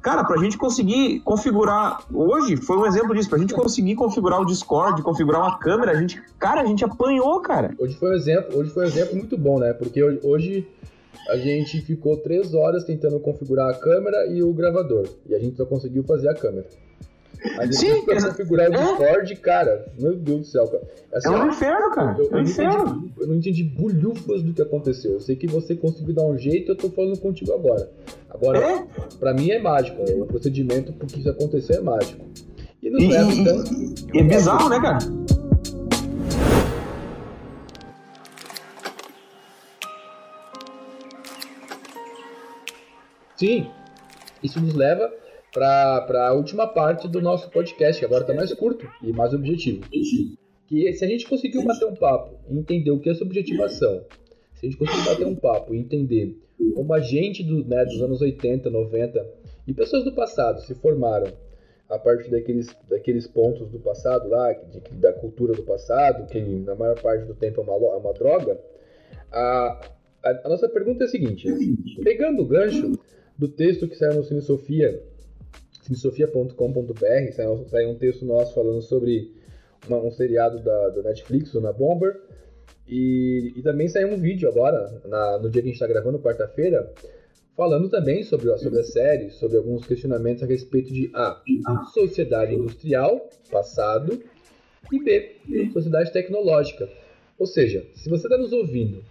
Cara, 0.06 0.22
pra 0.22 0.40
gente 0.40 0.56
conseguir 0.56 1.18
configurar. 1.24 2.06
Hoje 2.14 2.56
foi 2.56 2.76
um 2.76 2.86
exemplo 2.86 3.12
disso. 3.12 3.28
Pra 3.28 3.40
gente 3.40 3.52
conseguir 3.52 3.96
configurar 3.96 4.40
o 4.40 4.46
Discord, 4.46 5.02
configurar 5.02 5.40
uma 5.40 5.58
câmera, 5.58 5.90
a 5.90 5.94
gente. 5.96 6.22
Cara, 6.38 6.60
a 6.60 6.64
gente 6.64 6.84
apanhou, 6.84 7.40
cara. 7.40 7.74
Hoje 7.76 7.96
foi 7.96 8.10
um 8.10 8.14
exemplo, 8.14 8.56
hoje 8.56 8.70
foi 8.70 8.84
um 8.84 8.86
exemplo 8.86 9.16
muito 9.16 9.36
bom, 9.36 9.58
né? 9.58 9.72
Porque 9.72 10.00
hoje 10.22 10.64
a 11.28 11.36
gente 11.36 11.80
ficou 11.80 12.16
três 12.18 12.54
horas 12.54 12.84
tentando 12.84 13.18
configurar 13.18 13.68
a 13.68 13.74
câmera 13.74 14.28
e 14.28 14.44
o 14.44 14.52
gravador. 14.52 15.08
E 15.28 15.34
a 15.34 15.40
gente 15.40 15.56
só 15.56 15.66
conseguiu 15.66 16.04
fazer 16.04 16.28
a 16.28 16.34
câmera. 16.34 16.68
Mas 17.56 17.78
Sim, 17.78 18.02
pra 18.04 18.22
configurar 18.22 18.70
o 18.70 18.74
é. 18.74 18.78
Discord, 18.78 19.36
cara, 19.36 19.92
meu 19.98 20.16
Deus 20.16 20.40
do 20.40 20.46
céu, 20.46 20.66
cara. 20.68 20.82
Assim, 21.12 21.28
é 21.28 21.30
um 21.30 21.48
inferno, 21.48 21.90
cara. 21.92 22.16
Eu, 22.18 22.30
é 22.30 22.36
um 22.36 22.42
inferno. 22.42 22.90
Entendi, 22.96 23.12
eu 23.20 23.26
não 23.26 23.34
entendi 23.36 23.64
bulhufas 23.64 24.42
do 24.42 24.52
que 24.52 24.62
aconteceu. 24.62 25.12
Eu 25.12 25.20
sei 25.20 25.36
que 25.36 25.46
você 25.46 25.74
conseguiu 25.74 26.14
dar 26.14 26.24
um 26.24 26.36
jeito, 26.36 26.72
eu 26.72 26.76
tô 26.76 26.90
falando 26.90 27.18
contigo 27.18 27.52
agora. 27.52 27.90
Agora, 28.30 28.58
é? 28.58 28.86
pra 29.18 29.32
mim 29.32 29.50
é 29.50 29.58
mágico. 29.58 29.98
Né? 29.98 30.14
O 30.20 30.26
procedimento 30.26 30.92
porque 30.92 31.20
isso 31.20 31.30
aconteceu 31.30 31.76
é 31.76 31.80
mágico. 31.80 32.24
E 32.82 32.90
nos 32.90 33.08
leva, 33.08 33.32
então. 33.32 33.64
E 34.14 34.18
é 34.18 34.22
bizarro, 34.22 34.68
né, 34.68 34.80
cara? 34.80 34.98
Sim, 43.36 43.68
isso 44.42 44.58
nos 44.60 44.74
leva 44.74 45.12
para 45.56 46.28
a 46.28 46.34
última 46.34 46.66
parte 46.66 47.08
do 47.08 47.18
nosso 47.18 47.50
podcast, 47.50 47.98
que 47.98 48.04
agora 48.04 48.20
está 48.20 48.34
mais 48.34 48.52
curto 48.52 48.86
e 49.02 49.10
mais 49.10 49.32
objetivo. 49.32 49.88
Que 50.66 50.92
se 50.92 51.02
a 51.02 51.08
gente 51.08 51.26
conseguiu 51.26 51.64
bater 51.64 51.86
um 51.86 51.94
papo 51.94 52.36
e 52.50 52.58
entender 52.58 52.90
o 52.90 53.00
que 53.00 53.08
é 53.08 53.14
subjetivação, 53.14 54.04
se 54.52 54.66
a 54.66 54.68
gente 54.68 54.76
conseguir 54.76 55.08
bater 55.08 55.26
um 55.26 55.34
papo 55.34 55.74
e 55.74 55.78
entender 55.78 56.38
como 56.74 56.92
a 56.92 57.00
gente 57.00 57.42
do, 57.42 57.64
né, 57.64 57.86
dos 57.86 58.02
anos 58.02 58.20
80, 58.20 58.68
90 58.68 59.26
e 59.66 59.72
pessoas 59.72 60.04
do 60.04 60.12
passado 60.12 60.60
se 60.60 60.74
formaram 60.74 61.32
a 61.88 61.98
partir 61.98 62.30
daqueles, 62.30 62.68
daqueles 62.86 63.26
pontos 63.26 63.70
do 63.70 63.78
passado 63.78 64.28
lá, 64.28 64.52
de, 64.52 64.80
da 64.96 65.12
cultura 65.14 65.54
do 65.54 65.62
passado, 65.62 66.26
que 66.26 66.38
na 66.38 66.74
maior 66.74 67.00
parte 67.00 67.24
do 67.24 67.34
tempo 67.34 67.62
é 67.62 67.64
uma, 67.64 67.94
é 67.94 67.96
uma 67.96 68.12
droga, 68.12 68.60
a, 69.32 69.80
a, 70.22 70.40
a 70.44 70.48
nossa 70.50 70.68
pergunta 70.68 71.04
é 71.04 71.06
a 71.06 71.10
seguinte: 71.10 71.48
pegando 72.04 72.42
o 72.42 72.46
gancho 72.46 72.92
do 73.38 73.48
texto 73.48 73.88
que 73.88 73.96
saiu 73.96 74.16
no 74.16 74.24
Cine 74.24 74.42
Sofia 74.42 75.02
cinesofia.com.br, 75.86 77.32
saiu, 77.68 77.90
um 77.90 77.94
texto 77.94 78.24
nosso 78.24 78.54
falando 78.54 78.82
sobre 78.82 79.32
uma, 79.86 79.98
um 79.98 80.10
seriado 80.10 80.62
da, 80.62 80.88
da 80.90 81.02
Netflix, 81.02 81.54
Na 81.54 81.72
Bomber, 81.72 82.20
e, 82.88 83.52
e, 83.56 83.62
também 83.62 83.88
saiu 83.88 84.12
um 84.12 84.16
vídeo 84.16 84.48
agora, 84.48 85.00
na, 85.04 85.38
no 85.38 85.50
dia 85.50 85.60
que 85.62 85.68
a 85.68 85.72
gente 85.72 85.82
está 85.82 85.86
gravando, 85.86 86.20
quarta-feira, 86.20 86.92
falando 87.56 87.88
também 87.88 88.22
sobre, 88.22 88.56
sobre 88.58 88.80
a 88.80 88.84
série, 88.84 89.30
sobre 89.30 89.56
alguns 89.56 89.84
questionamentos 89.86 90.42
a 90.42 90.46
respeito 90.46 90.92
de 90.92 91.10
A. 91.14 91.42
Sociedade 91.92 92.54
industrial, 92.54 93.28
passado, 93.50 94.22
e 94.92 95.02
B. 95.02 95.36
Sociedade 95.72 96.12
tecnológica. 96.12 96.88
Ou 97.38 97.46
seja, 97.46 97.84
se 97.94 98.08
você 98.08 98.26
está 98.26 98.38
nos 98.38 98.52
ouvindo 98.52 99.02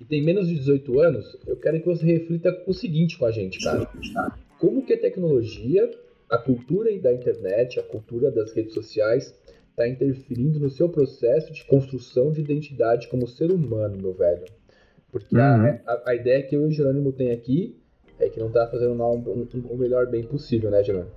e 0.00 0.04
tem 0.04 0.22
menos 0.22 0.48
de 0.48 0.56
18 0.56 1.00
anos, 1.00 1.36
eu 1.46 1.56
quero 1.56 1.80
que 1.80 1.86
você 1.86 2.04
reflita 2.04 2.62
o 2.66 2.74
seguinte 2.74 3.16
com 3.18 3.24
a 3.24 3.30
gente, 3.30 3.62
cara. 3.62 3.88
Como 4.58 4.84
que 4.84 4.94
a 4.94 5.00
tecnologia 5.00 5.90
a 6.32 6.38
cultura 6.38 6.90
da 6.98 7.12
internet, 7.12 7.78
a 7.78 7.82
cultura 7.82 8.30
das 8.30 8.52
redes 8.54 8.72
sociais 8.72 9.38
está 9.68 9.86
interferindo 9.86 10.58
no 10.58 10.70
seu 10.70 10.88
processo 10.88 11.52
de 11.52 11.62
construção 11.66 12.32
de 12.32 12.40
identidade 12.40 13.08
como 13.08 13.28
ser 13.28 13.50
humano, 13.50 13.98
meu 14.00 14.14
velho. 14.14 14.46
Porque 15.10 15.36
uhum. 15.36 15.78
a, 15.86 16.02
a, 16.06 16.14
ideia 16.14 16.42
que 16.42 16.56
eu 16.56 16.62
e 16.62 16.68
o 16.68 16.70
Jerônimo 16.70 17.12
tem 17.12 17.32
aqui 17.32 17.78
é 18.18 18.30
que 18.30 18.40
não 18.40 18.46
está 18.46 18.66
fazendo 18.66 18.98
o 18.98 19.14
um, 19.14 19.46
um, 19.54 19.74
um, 19.74 19.76
melhor 19.76 20.06
bem 20.06 20.24
possível, 20.24 20.70
né, 20.70 20.82
Jerônimo? 20.82 21.10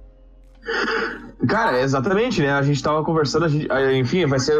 Cara, 1.48 1.80
exatamente, 1.80 2.42
né? 2.42 2.50
A 2.50 2.62
gente 2.62 2.76
estava 2.76 3.02
conversando, 3.04 3.48
gente, 3.48 3.68
enfim, 3.94 4.26
vai 4.26 4.40
ser 4.40 4.56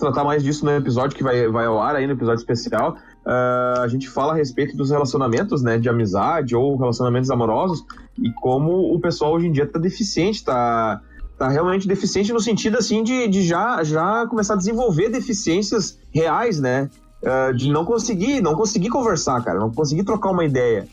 tratar 0.00 0.24
mais 0.24 0.42
disso 0.42 0.64
no 0.64 0.72
episódio 0.72 1.16
que 1.16 1.22
vai, 1.22 1.46
vai 1.48 1.66
ao 1.66 1.80
ar 1.80 1.94
aí, 1.94 2.06
no 2.06 2.14
episódio 2.14 2.40
especial. 2.40 2.96
Uh, 3.24 3.80
a 3.80 3.88
gente 3.88 4.08
fala 4.08 4.32
a 4.32 4.36
respeito 4.36 4.76
dos 4.76 4.90
relacionamentos, 4.90 5.62
né, 5.62 5.78
de 5.78 5.88
amizade 5.88 6.56
ou 6.56 6.76
relacionamentos 6.76 7.30
amorosos 7.30 7.84
e 8.20 8.32
como 8.34 8.94
o 8.94 9.00
pessoal 9.00 9.32
hoje 9.32 9.46
em 9.46 9.52
dia 9.52 9.66
tá 9.66 9.78
deficiente, 9.78 10.44
tá, 10.44 11.02
tá 11.38 11.48
realmente 11.48 11.88
deficiente 11.88 12.32
no 12.32 12.40
sentido, 12.40 12.78
assim, 12.78 13.02
de, 13.02 13.28
de 13.28 13.42
já, 13.42 13.82
já 13.82 14.26
começar 14.26 14.54
a 14.54 14.56
desenvolver 14.56 15.08
deficiências 15.08 15.98
reais, 16.12 16.60
né, 16.60 16.90
uh, 17.22 17.54
de 17.54 17.70
não 17.70 17.84
conseguir, 17.84 18.40
não 18.40 18.54
conseguir 18.54 18.88
conversar, 18.88 19.42
cara, 19.42 19.58
não 19.58 19.72
conseguir 19.72 20.04
trocar 20.04 20.30
uma 20.30 20.44
ideia. 20.44 20.86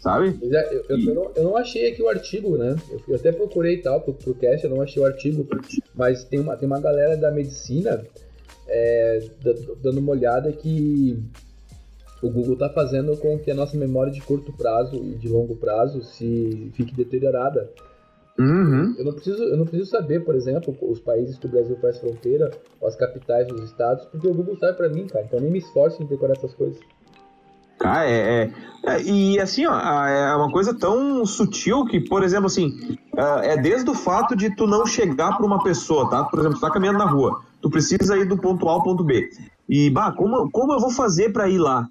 Sabe? 0.00 0.38
É, 0.42 0.74
eu, 0.74 0.84
eu, 0.88 0.98
eu, 0.98 1.14
não, 1.14 1.30
eu, 1.36 1.44
não, 1.44 1.56
achei 1.58 1.92
aqui 1.92 2.02
o 2.02 2.08
artigo, 2.08 2.56
né? 2.56 2.74
Eu, 3.06 3.16
até 3.16 3.30
procurei 3.30 3.74
e 3.74 3.82
tal 3.82 4.00
pro, 4.00 4.14
pro 4.14 4.32
cast, 4.32 4.64
eu 4.64 4.74
não 4.74 4.80
achei 4.80 5.02
o 5.02 5.04
artigo, 5.04 5.46
mas 5.94 6.24
tem 6.24 6.40
uma, 6.40 6.56
tem 6.56 6.66
uma 6.66 6.80
galera 6.80 7.18
da 7.18 7.30
medicina 7.30 8.02
é, 8.66 9.22
dando 9.82 9.98
uma 9.98 10.12
olhada 10.12 10.50
que 10.52 11.22
o 12.22 12.30
Google 12.30 12.54
está 12.54 12.68
fazendo 12.68 13.16
com 13.16 13.38
que 13.38 13.50
a 13.50 13.54
nossa 13.54 13.76
memória 13.76 14.12
de 14.12 14.20
curto 14.20 14.52
prazo 14.52 14.96
e 14.96 15.14
de 15.14 15.28
longo 15.28 15.56
prazo 15.56 16.02
se 16.02 16.70
fique 16.74 16.94
deteriorada. 16.94 17.70
Uhum. 18.38 18.94
Eu, 18.98 19.04
não 19.04 19.12
preciso, 19.12 19.42
eu 19.42 19.56
não 19.56 19.66
preciso 19.66 19.90
saber, 19.90 20.24
por 20.24 20.34
exemplo, 20.34 20.74
os 20.82 21.00
países 21.00 21.38
que 21.38 21.46
o 21.46 21.50
Brasil 21.50 21.76
faz 21.80 21.98
fronteira, 21.98 22.50
as 22.82 22.96
capitais 22.96 23.46
dos 23.48 23.62
estados, 23.64 24.06
porque 24.06 24.26
o 24.26 24.34
Google 24.34 24.56
sabe 24.58 24.76
para 24.76 24.88
mim, 24.88 25.06
cara. 25.06 25.24
Então 25.24 25.40
nem 25.40 25.50
me 25.50 25.58
esforço 25.58 26.02
em 26.02 26.06
decorar 26.06 26.32
essas 26.32 26.54
coisas. 26.54 26.78
Cara, 27.78 28.06
é, 28.06 28.42
é, 28.42 28.50
é, 28.84 29.02
E 29.02 29.40
assim, 29.40 29.64
ó, 29.66 29.74
é 30.06 30.36
uma 30.36 30.52
coisa 30.52 30.74
tão 30.74 31.24
sutil 31.24 31.86
que, 31.86 31.98
por 31.98 32.22
exemplo, 32.22 32.46
assim, 32.46 32.78
é, 33.16 33.54
é 33.54 33.56
desde 33.56 33.88
o 33.88 33.94
fato 33.94 34.36
de 34.36 34.54
tu 34.54 34.66
não 34.66 34.84
chegar 34.84 35.36
para 35.36 35.46
uma 35.46 35.62
pessoa, 35.62 36.08
tá? 36.10 36.24
Por 36.24 36.38
exemplo, 36.38 36.58
tu 36.58 36.60
tá 36.60 36.70
caminhando 36.70 36.98
na 36.98 37.06
rua, 37.06 37.40
tu 37.60 37.70
precisa 37.70 38.18
ir 38.18 38.26
do 38.26 38.36
ponto 38.36 38.68
A 38.68 38.72
ao 38.72 38.82
ponto 38.82 39.02
B. 39.02 39.30
E, 39.66 39.88
bah, 39.88 40.12
como, 40.12 40.50
como 40.50 40.74
eu 40.74 40.80
vou 40.80 40.90
fazer 40.90 41.32
para 41.32 41.48
ir 41.48 41.58
lá? 41.58 41.88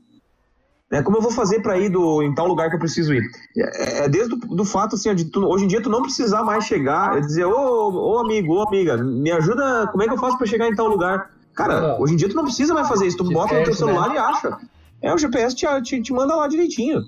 É, 0.91 1.03
como 1.03 1.17
eu 1.17 1.21
vou 1.21 1.31
fazer 1.31 1.61
para 1.61 1.77
ir 1.77 1.89
do, 1.89 2.23
em 2.23 2.33
tal 2.33 2.47
lugar 2.47 2.69
que 2.69 2.75
eu 2.75 2.79
preciso 2.79 3.13
ir? 3.13 3.23
É, 3.55 4.05
é 4.05 4.09
desde 4.09 4.33
o 4.33 4.37
do 4.37 4.65
fato, 4.65 4.95
assim, 4.95 5.13
de 5.13 5.25
tu, 5.25 5.45
hoje 5.45 5.65
em 5.65 5.67
dia 5.67 5.81
tu 5.81 5.89
não 5.89 6.01
precisar 6.01 6.43
mais 6.43 6.63
chegar 6.63 7.17
e 7.17 7.21
dizer, 7.21 7.45
ô, 7.45 7.91
ô 7.91 8.17
amigo, 8.17 8.55
ô 8.55 8.67
amiga, 8.67 8.97
me 8.97 9.31
ajuda, 9.31 9.87
como 9.91 10.01
é 10.01 10.07
que 10.07 10.13
eu 10.13 10.17
faço 10.17 10.37
para 10.37 10.47
chegar 10.47 10.67
em 10.67 10.75
tal 10.75 10.87
lugar? 10.87 11.31
Cara, 11.53 11.99
hoje 12.01 12.13
em 12.13 12.17
dia 12.17 12.27
tu 12.27 12.35
não 12.35 12.45
precisa 12.45 12.73
mais 12.73 12.87
fazer 12.87 13.05
isso, 13.05 13.17
tu 13.17 13.23
bota 13.25 13.57
no 13.57 13.65
teu 13.65 13.75
celular 13.75 14.09
né? 14.09 14.15
e 14.15 14.17
acha. 14.17 14.57
É, 15.01 15.13
o 15.13 15.17
GPS 15.17 15.55
te, 15.55 15.65
te, 15.83 16.01
te, 16.01 16.11
manda 16.11 16.35
lá 16.35 16.47
direitinho. 16.47 17.03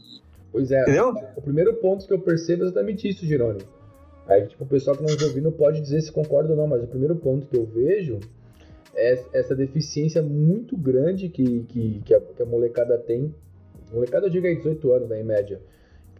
Pois 0.52 0.70
é. 0.72 0.82
Entendeu? 0.84 1.16
O 1.36 1.42
primeiro 1.42 1.74
ponto 1.76 2.06
que 2.06 2.14
eu 2.14 2.20
percebo 2.20 2.64
é 2.64 2.66
exatamente 2.68 3.08
isso, 3.08 3.26
Jerônimo. 3.26 3.66
Aí, 4.28 4.46
tipo, 4.46 4.64
o 4.64 4.68
pessoal 4.68 4.96
que 4.96 5.04
não 5.04 5.10
está 5.10 5.26
ouvindo 5.26 5.52
pode 5.52 5.82
dizer 5.82 6.02
se 6.02 6.12
concorda 6.12 6.52
ou 6.52 6.56
não, 6.56 6.68
mas 6.68 6.84
o 6.84 6.88
primeiro 6.88 7.16
ponto 7.16 7.48
que 7.48 7.58
eu 7.58 7.66
vejo 7.66 8.20
é 8.94 9.24
essa 9.34 9.56
deficiência 9.56 10.22
muito 10.22 10.78
grande 10.78 11.30
que, 11.30 11.64
que, 11.64 12.02
que, 12.06 12.14
a, 12.14 12.22
que 12.22 12.44
a 12.44 12.46
molecada 12.46 12.98
tem 12.98 13.34
molecada, 13.94 14.28
eu 14.28 14.30
digo 14.30 14.48
aí 14.48 14.56
18 14.56 14.92
anos, 14.92 15.10
né, 15.10 15.22
em 15.22 15.24
média, 15.24 15.62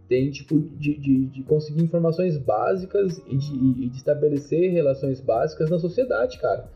tem, 0.08 0.30
tipo, 0.30 0.58
de, 0.58 0.94
de, 0.98 1.26
de 1.26 1.42
conseguir 1.44 1.82
informações 1.82 2.36
básicas 2.36 3.22
e 3.26 3.36
de, 3.36 3.54
e 3.54 3.88
de, 3.88 3.96
estabelecer 3.96 4.70
relações 4.70 5.20
básicas 5.20 5.70
na 5.70 5.78
sociedade, 5.78 6.38
cara. 6.38 6.68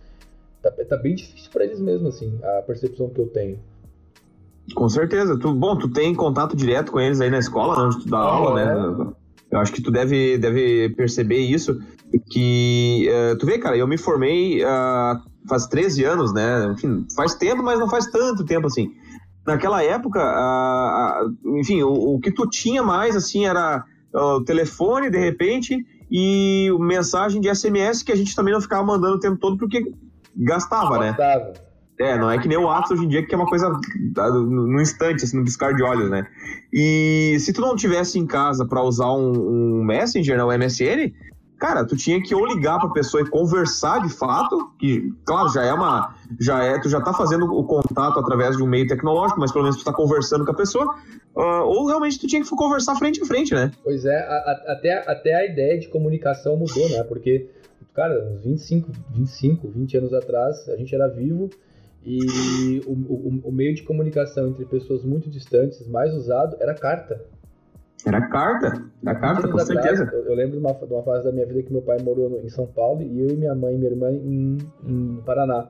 Tá, 0.63 0.71
tá 0.71 0.97
bem 0.97 1.15
difícil 1.15 1.51
para 1.51 1.65
eles 1.65 1.79
mesmo, 1.79 2.09
assim, 2.09 2.39
a 2.43 2.63
percepção 2.63 3.11
que 3.11 3.21
eu 3.21 3.27
tenho. 3.27 3.59
Com 4.75 4.89
certeza. 4.89 5.39
Tu, 5.39 5.55
bom, 5.55 5.77
tu 5.77 5.89
tem 5.89 6.15
contato 6.15 6.57
direto 6.57 6.91
com 6.91 6.99
eles 6.99 7.21
aí 7.21 7.31
na 7.31 7.39
escola, 7.39 7.87
onde 7.87 8.01
tu 8.01 8.09
dá 8.09 8.19
aula, 8.19 8.55
né? 8.55 8.73
é. 8.73 9.05
né? 9.05 9.13
Eu 9.51 9.61
acho 9.61 9.73
que 9.73 9.83
tu 9.83 9.91
deve, 9.91 10.39
deve 10.39 10.89
perceber 10.97 11.39
isso, 11.39 11.81
que 12.31 13.09
uh, 13.09 13.37
tu 13.39 13.47
vê, 13.47 13.59
cara, 13.59 13.77
eu 13.77 13.87
me 13.87 13.97
formei 13.97 14.65
uh, 14.65 15.21
faz 15.49 15.67
13 15.67 16.05
anos, 16.05 16.33
né? 16.33 16.73
Enfim, 16.73 17.07
faz 17.15 17.35
tempo, 17.35 17.63
mas 17.63 17.79
não 17.79 17.89
faz 17.89 18.07
tanto 18.07 18.45
tempo 18.45 18.67
assim 18.67 18.93
naquela 19.47 19.83
época, 19.83 20.21
a, 20.21 21.21
a, 21.23 21.27
enfim, 21.59 21.83
o, 21.83 22.15
o, 22.15 22.21
que 22.21 22.31
tu 22.31 22.49
tinha 22.49 22.83
mais, 22.83 23.15
assim, 23.15 23.47
era 23.47 23.85
o 24.13 24.43
telefone, 24.43 25.11
de 25.11 25.19
repente, 25.19 25.85
e 26.11 26.69
mensagem 26.81 27.41
de 27.41 27.55
SMS 27.55 28.03
que 28.03 28.13
a 28.13 28.17
gente 28.17 28.35
também 28.35 28.53
não 28.53 28.61
ficava 28.61 28.85
mandando 28.85 29.17
o 29.17 29.21
tempo 29.21 29.37
todo 29.39 29.57
porque 29.57 29.93
gastava, 30.37 30.99
né? 30.99 31.15
Gastava. 31.17 31.67
É, 31.99 32.19
não 32.19 32.31
é 32.31 32.39
que 32.39 32.47
nem 32.47 32.59
o 32.59 32.65
WhatsApp 32.65 32.93
hoje 32.93 33.05
em 33.05 33.09
dia, 33.09 33.27
que 33.27 33.35
é 33.35 33.39
uma 33.39 33.47
coisa 33.47 33.71
no 33.71 34.81
instante, 34.81 35.25
assim, 35.25 35.39
no 35.39 35.45
piscar 35.45 35.73
de 35.73 35.83
olhos, 35.83 36.11
né? 36.11 36.27
E 36.71 37.39
se 37.41 37.55
tu 37.55 37.63
não 37.63 37.75
tivesse 37.75 38.19
em 38.19 38.27
casa 38.27 38.67
para 38.67 38.83
usar 38.83 39.11
um, 39.13 39.81
um 39.81 39.85
Messenger, 39.85 40.37
né, 40.37 40.45
o 40.45 40.53
MSN, 40.53 41.11
cara, 41.67 41.85
tu 41.85 41.97
tinha 41.97 42.23
que 42.23 42.35
ou 42.35 42.47
ligar 42.47 42.79
pra 42.79 42.91
pessoa 42.91 43.23
e 43.23 43.29
conversar 43.29 44.01
de 44.01 44.09
fato, 44.09 44.71
que, 44.79 45.13
claro, 45.25 45.49
já 45.49 45.65
é 45.65 45.73
uma. 45.73 46.15
Já 46.41 46.63
é, 46.63 46.81
tu 46.81 46.89
já 46.89 47.01
tá 47.01 47.13
fazendo 47.13 47.45
o 47.47 47.65
contato 47.65 48.19
através 48.21 48.57
de 48.57 48.63
um 48.63 48.67
meio 48.67 48.87
tecnológico, 48.87 49.41
mas 49.41 49.51
pelo 49.51 49.65
menos 49.65 49.79
tu 49.79 49.85
tá 49.85 49.93
conversando 49.93 50.45
com 50.45 50.53
a 50.53 50.55
pessoa, 50.55 50.95
uh, 51.35 51.65
ou 51.65 51.87
realmente 51.87 52.21
tu 52.21 52.27
tinha 52.27 52.43
que 52.43 52.49
conversar 52.51 52.95
frente 52.97 53.21
a 53.21 53.27
frente, 53.27 53.53
né? 53.53 53.73
Pois 53.83 54.05
é, 54.05 54.17
a, 54.17 54.35
a, 54.35 54.73
até, 54.73 55.11
até 55.11 55.35
a 55.35 55.45
ideia 55.45 55.79
de 55.79 55.89
comunicação 55.89 56.57
mudou, 56.57 56.89
né? 56.89 57.03
Porque, 57.03 57.49
cara, 57.93 58.15
uns 58.33 58.43
25, 58.43 58.93
25, 59.11 59.69
20 59.69 59.97
anos 59.97 60.15
atrás, 60.15 60.69
a 60.69 60.77
gente 60.77 60.95
era 60.95 61.09
vivo. 61.09 61.51
E 62.09 62.81
o, 62.87 62.93
o, 62.93 63.41
o 63.49 63.53
meio 63.53 63.75
de 63.75 63.83
comunicação 63.83 64.47
entre 64.47 64.65
pessoas 64.65 65.03
muito 65.03 65.29
distantes, 65.29 65.85
mais 65.89 66.15
usado, 66.15 66.57
era 66.61 66.73
carta. 66.73 67.21
Era 68.07 68.29
carta, 68.29 68.85
era 69.05 69.19
carta, 69.19 69.49
com 69.49 69.59
certeza. 69.59 70.09
Eu, 70.13 70.33
lembro 70.33 70.53
de 70.53 70.59
uma, 70.59 70.73
de 70.73 70.93
uma, 70.93 71.03
fase 71.03 71.25
da 71.25 71.33
minha 71.33 71.45
vida 71.45 71.61
que 71.65 71.73
meu 71.73 71.83
pai 71.83 71.99
morou 72.01 72.41
em 72.41 72.49
São 72.49 72.65
Paulo 72.65 73.03
e 73.03 73.21
eu 73.21 73.31
e 73.31 73.37
minha 73.37 73.53
mãe 73.53 73.75
e 73.75 73.79
minha 73.79 73.91
irmã 73.91 74.13
em, 74.13 74.59
em 74.87 75.23
Paraná. 75.27 75.69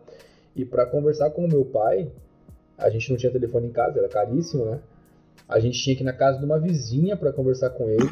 E 0.54 0.62
para 0.62 0.84
conversar 0.84 1.30
com 1.30 1.46
o 1.46 1.48
meu 1.48 1.64
pai, 1.64 2.12
a 2.76 2.90
gente 2.90 3.08
não 3.08 3.16
tinha 3.16 3.32
telefone 3.32 3.68
em 3.68 3.72
casa, 3.72 3.98
era 3.98 4.08
caríssimo, 4.08 4.66
né? 4.66 4.80
A 5.48 5.58
gente 5.58 5.82
tinha 5.82 5.96
que 5.96 6.02
ir 6.02 6.04
na 6.04 6.12
casa 6.12 6.38
de 6.38 6.44
uma 6.44 6.58
vizinha 6.58 7.16
para 7.16 7.32
conversar 7.32 7.70
com 7.70 7.88
ele. 7.88 8.06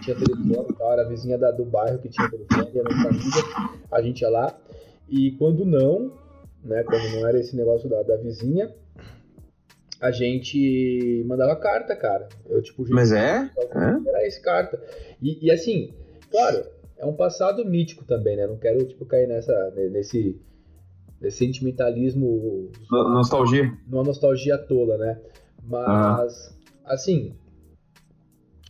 Tinha 0.00 0.16
telefone 0.16 0.66
e 0.70 0.74
tal, 0.74 0.92
era 0.92 1.02
a 1.02 1.08
vizinha 1.08 1.36
da, 1.36 1.50
do 1.50 1.64
bairro 1.66 1.98
que 1.98 2.08
tinha 2.08 2.30
telefone, 2.30 2.80
a 2.80 2.82
nossa 2.82 3.08
amiga. 3.08 3.78
A 3.92 4.00
gente 4.00 4.22
ia 4.22 4.30
lá. 4.30 4.54
E 5.06 5.32
quando 5.32 5.66
não, 5.66 6.12
né, 6.64 6.82
quando 6.84 7.02
não 7.12 7.28
era 7.28 7.38
esse 7.38 7.54
negócio 7.54 7.90
da, 7.90 8.02
da 8.02 8.16
vizinha, 8.16 8.70
a 10.00 10.10
gente 10.10 11.22
mandava 11.26 11.54
carta, 11.56 11.94
cara. 11.94 12.26
Eu, 12.48 12.62
tipo, 12.62 12.84
Mas 12.88 13.12
é? 13.12 13.50
Era 14.06 14.26
esse 14.26 14.40
carta. 14.40 14.82
E, 15.20 15.46
e, 15.46 15.50
assim, 15.50 15.92
claro, 16.30 16.64
é 16.96 17.04
um 17.04 17.12
passado 17.12 17.64
mítico 17.64 18.04
também, 18.04 18.36
né? 18.36 18.46
Não 18.46 18.56
quero, 18.56 18.82
tipo, 18.86 19.04
cair 19.04 19.28
nessa, 19.28 19.70
nesse, 19.72 20.40
nesse 21.20 21.36
sentimentalismo... 21.36 22.70
Nostalgia. 22.90 23.70
Numa 23.86 24.02
nostalgia 24.02 24.56
tola, 24.56 24.96
né? 24.96 25.20
Mas, 25.62 26.58
assim, 26.86 27.34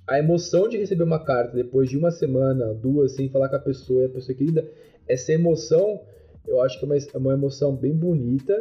a 0.08 0.18
emoção 0.18 0.68
de 0.68 0.78
receber 0.78 1.04
uma 1.04 1.24
carta 1.24 1.54
depois 1.54 1.88
de 1.88 1.96
uma 1.96 2.10
semana, 2.10 2.74
duas, 2.74 3.12
sem 3.14 3.28
falar 3.28 3.48
com 3.48 3.56
a 3.56 3.60
pessoa 3.60 4.02
e 4.02 4.06
a 4.06 4.10
pessoa 4.10 4.36
querida, 4.36 4.68
essa 5.06 5.32
emoção, 5.32 6.00
eu 6.44 6.60
acho 6.60 6.76
que 6.80 6.84
é 6.84 6.88
uma, 6.88 6.96
é 6.96 7.18
uma 7.18 7.32
emoção 7.34 7.76
bem 7.76 7.94
bonita 7.94 8.52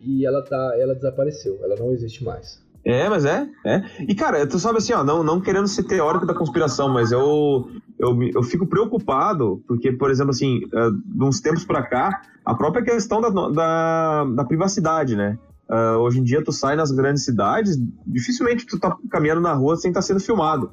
e 0.00 0.24
ela 0.24 0.42
tá, 0.42 0.74
ela 0.78 0.94
desapareceu, 0.94 1.58
ela 1.62 1.76
não 1.76 1.92
existe 1.92 2.24
mais. 2.24 2.60
É, 2.84 3.08
mas 3.08 3.26
é, 3.26 3.46
é. 3.64 3.82
E 4.08 4.14
cara, 4.14 4.46
tu 4.46 4.58
sabe 4.58 4.78
assim, 4.78 4.94
ó, 4.94 5.04
não, 5.04 5.22
não 5.22 5.40
querendo 5.40 5.68
ser 5.68 5.82
teórico 5.84 6.24
da 6.24 6.34
conspiração, 6.34 6.88
mas 6.88 7.12
eu, 7.12 7.68
eu, 7.98 8.18
eu 8.34 8.42
fico 8.42 8.66
preocupado, 8.66 9.62
porque, 9.68 9.92
por 9.92 10.10
exemplo, 10.10 10.30
assim, 10.30 10.64
uh, 10.64 10.90
de 10.90 11.24
uns 11.24 11.40
tempos 11.40 11.64
para 11.64 11.82
cá, 11.82 12.22
a 12.44 12.54
própria 12.54 12.82
questão 12.82 13.20
da, 13.20 13.28
da, 13.28 14.24
da 14.24 14.44
privacidade, 14.44 15.14
né? 15.14 15.38
Uh, 15.68 15.98
hoje 15.98 16.18
em 16.18 16.24
dia 16.24 16.42
tu 16.42 16.50
sai 16.50 16.74
nas 16.74 16.90
grandes 16.90 17.24
cidades, 17.24 17.78
dificilmente 18.04 18.66
tu 18.66 18.78
tá 18.80 18.96
caminhando 19.08 19.40
na 19.40 19.52
rua 19.52 19.76
sem 19.76 19.90
estar 19.90 20.00
tá 20.00 20.06
sendo 20.06 20.18
filmado. 20.18 20.72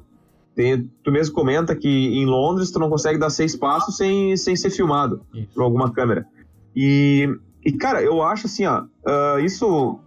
Tem, 0.56 0.90
tu 1.04 1.12
mesmo 1.12 1.34
comenta 1.34 1.76
que 1.76 1.88
em 1.88 2.26
Londres 2.26 2.72
tu 2.72 2.80
não 2.80 2.90
consegue 2.90 3.16
dar 3.16 3.30
seis 3.30 3.54
passos 3.54 3.96
sem, 3.96 4.36
sem 4.36 4.56
ser 4.56 4.70
filmado 4.70 5.20
isso. 5.32 5.46
por 5.54 5.62
alguma 5.62 5.92
câmera. 5.92 6.26
E, 6.74 7.28
e, 7.64 7.72
cara, 7.72 8.02
eu 8.02 8.22
acho 8.22 8.46
assim, 8.46 8.66
ó, 8.66 8.82
uh, 8.82 9.40
isso. 9.40 9.98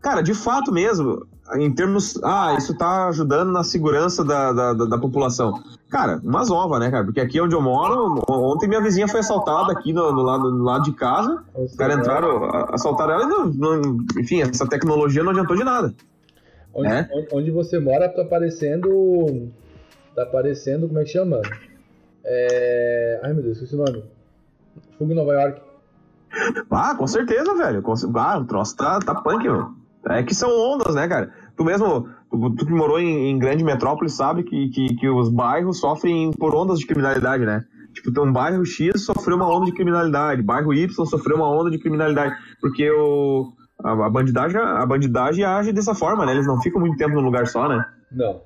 Cara, 0.00 0.20
de 0.20 0.34
fato 0.34 0.70
mesmo, 0.70 1.26
em 1.56 1.72
termos. 1.74 2.18
Ah, 2.22 2.54
isso 2.58 2.76
tá 2.76 3.08
ajudando 3.08 3.52
na 3.52 3.62
segurança 3.62 4.24
da, 4.24 4.52
da, 4.52 4.72
da, 4.72 4.84
da 4.86 4.98
população. 4.98 5.62
Cara, 5.90 6.20
umas 6.22 6.50
ovas, 6.50 6.80
né, 6.80 6.90
cara? 6.90 7.04
Porque 7.04 7.20
aqui 7.20 7.40
onde 7.40 7.54
eu 7.54 7.62
moro, 7.62 8.22
ontem 8.28 8.68
minha 8.68 8.80
vizinha 8.80 9.08
foi 9.08 9.20
assaltada 9.20 9.72
aqui 9.72 9.92
no, 9.92 10.12
no, 10.12 10.22
lado, 10.22 10.50
no 10.50 10.64
lado 10.64 10.84
de 10.84 10.92
casa. 10.92 11.42
Os 11.54 11.74
caras 11.76 11.98
entraram, 11.98 12.44
assaltaram 12.72 13.14
ela 13.14 13.24
e, 13.24 13.26
não, 13.26 13.46
não, 13.46 13.98
enfim, 14.18 14.42
essa 14.42 14.66
tecnologia 14.68 15.22
não 15.22 15.30
adiantou 15.30 15.56
de 15.56 15.64
nada. 15.64 15.94
Onde, 16.72 16.88
né? 16.88 17.08
onde 17.32 17.50
você 17.50 17.78
mora 17.78 18.08
tá 18.08 18.22
aparecendo. 18.22 19.48
Tá 20.14 20.22
aparecendo, 20.22 20.86
como 20.86 21.00
é 21.00 21.04
que 21.04 21.10
chama? 21.10 21.40
É... 22.24 23.20
Ai 23.22 23.32
meu 23.32 23.42
Deus, 23.42 23.56
esqueci 23.56 23.74
o 23.74 23.84
nome. 23.84 24.04
Fuga 24.96 25.12
em 25.12 25.16
Nova 25.16 25.32
York. 25.32 25.60
Ah, 26.70 26.94
com 26.96 27.06
certeza, 27.06 27.54
velho. 27.54 27.82
Ah, 28.16 28.38
o 28.38 28.44
troço 28.44 28.76
tá, 28.76 28.98
tá 28.98 29.14
punk, 29.14 29.44
meu. 29.44 29.72
É 30.08 30.22
que 30.22 30.34
são 30.34 30.50
ondas, 30.50 30.94
né, 30.94 31.08
cara? 31.08 31.32
Tu 31.56 31.64
mesmo, 31.64 32.08
tu, 32.30 32.50
tu 32.56 32.66
que 32.66 32.72
morou 32.72 33.00
em, 33.00 33.30
em, 33.30 33.38
grande 33.38 33.64
metrópole, 33.64 34.10
sabe 34.10 34.42
que, 34.42 34.68
que, 34.68 34.96
que 34.96 35.08
os 35.08 35.30
bairros 35.30 35.80
sofrem 35.80 36.30
por 36.32 36.54
ondas 36.54 36.78
de 36.78 36.86
criminalidade, 36.86 37.46
né? 37.46 37.64
Tipo, 37.94 38.12
tem 38.12 38.22
um 38.22 38.32
bairro 38.32 38.64
X 38.66 39.04
sofreu 39.04 39.36
uma 39.36 39.48
onda 39.48 39.66
de 39.66 39.72
criminalidade, 39.72 40.42
bairro 40.42 40.74
Y 40.74 41.06
sofreu 41.06 41.36
uma 41.36 41.48
onda 41.48 41.70
de 41.70 41.78
criminalidade, 41.78 42.34
porque 42.60 42.90
o, 42.90 43.52
a, 43.82 43.92
a, 43.92 44.10
bandidagem, 44.10 44.60
a 44.60 44.84
bandidagem 44.84 45.44
age 45.44 45.72
dessa 45.72 45.94
forma, 45.94 46.26
né? 46.26 46.32
Eles 46.32 46.46
não 46.46 46.60
ficam 46.60 46.80
muito 46.80 46.98
tempo 46.98 47.14
num 47.14 47.22
lugar 47.22 47.46
só, 47.46 47.68
né? 47.68 47.84
Não. 48.12 48.40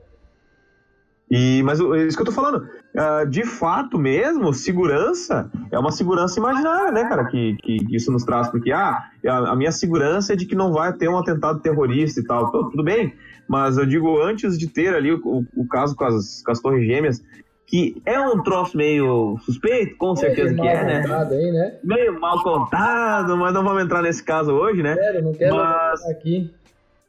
E, 1.31 1.63
mas 1.63 1.79
é 1.79 2.07
isso 2.07 2.17
que 2.17 2.23
eu 2.23 2.27
tô 2.27 2.33
falando. 2.33 2.67
Uh, 2.95 3.27
de 3.29 3.45
fato 3.45 3.99
mesmo, 3.99 4.53
segurança 4.55 5.51
é 5.71 5.79
uma 5.79 5.93
segurança 5.93 6.39
imaginária, 6.39 6.91
né, 6.91 7.05
cara, 7.05 7.27
que, 7.27 7.55
que, 7.63 7.85
que 7.85 7.97
isso 7.97 8.11
nos 8.11 8.25
traz. 8.25 8.49
Porque 8.49 8.73
ah, 8.73 9.05
a, 9.27 9.51
a, 9.51 9.57
minha 9.57 9.71
segurança 9.71 10.33
é 10.33 10.37
de 10.37 10.47
que 10.47 10.55
não 10.55 10.73
vai 10.73 10.93
ter 10.93 11.09
um 11.09 11.19
atentado 11.19 11.61
terrorista 11.61 12.21
e 12.21 12.25
tal. 12.25 12.51
tudo 12.51 12.83
bem, 12.83 13.15
mas 13.47 13.77
eu 13.77 13.85
digo 13.85 14.21
antes 14.21 14.59
de 14.59 14.67
ter 14.69 14.95
ali 14.95 15.13
o, 15.13 15.21
o, 15.23 15.47
o 15.57 15.69
caso 15.69 15.95
com 15.95 16.05
as, 16.05 16.43
com 16.43 16.51
as 16.51 16.61
Torres 16.61 16.87
Gêmeas, 16.87 17.23
que 17.67 18.01
é 18.07 18.19
um 18.19 18.43
troço 18.43 18.75
meio 18.79 19.39
suspeito, 19.45 19.95
com 19.99 20.17
certeza 20.17 20.55
que 20.55 20.61
é, 20.67 20.85
né? 20.85 21.05
Aí, 21.31 21.53
né? 21.53 21.79
Meio 21.85 22.19
mal 22.19 22.43
contado, 22.43 23.37
mas 23.37 23.53
não 23.53 23.63
vamos 23.63 23.83
entrar 23.83 24.01
nesse 24.01 24.25
caso 24.25 24.53
hoje, 24.53 24.83
né? 24.83 24.97
Quero, 24.97 25.23
não 25.23 25.33
quero 25.35 25.57
mas... 25.57 26.03
aqui. 26.07 26.51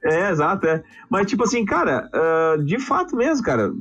É, 0.04 0.30
exato, 0.30 0.68
é. 0.68 0.84
Mas, 1.10 1.28
tipo 1.28 1.44
assim, 1.44 1.64
cara, 1.64 2.10
uh, 2.14 2.64
de 2.64 2.78
fato 2.78 3.16
mesmo, 3.16 3.44
cara, 3.44 3.72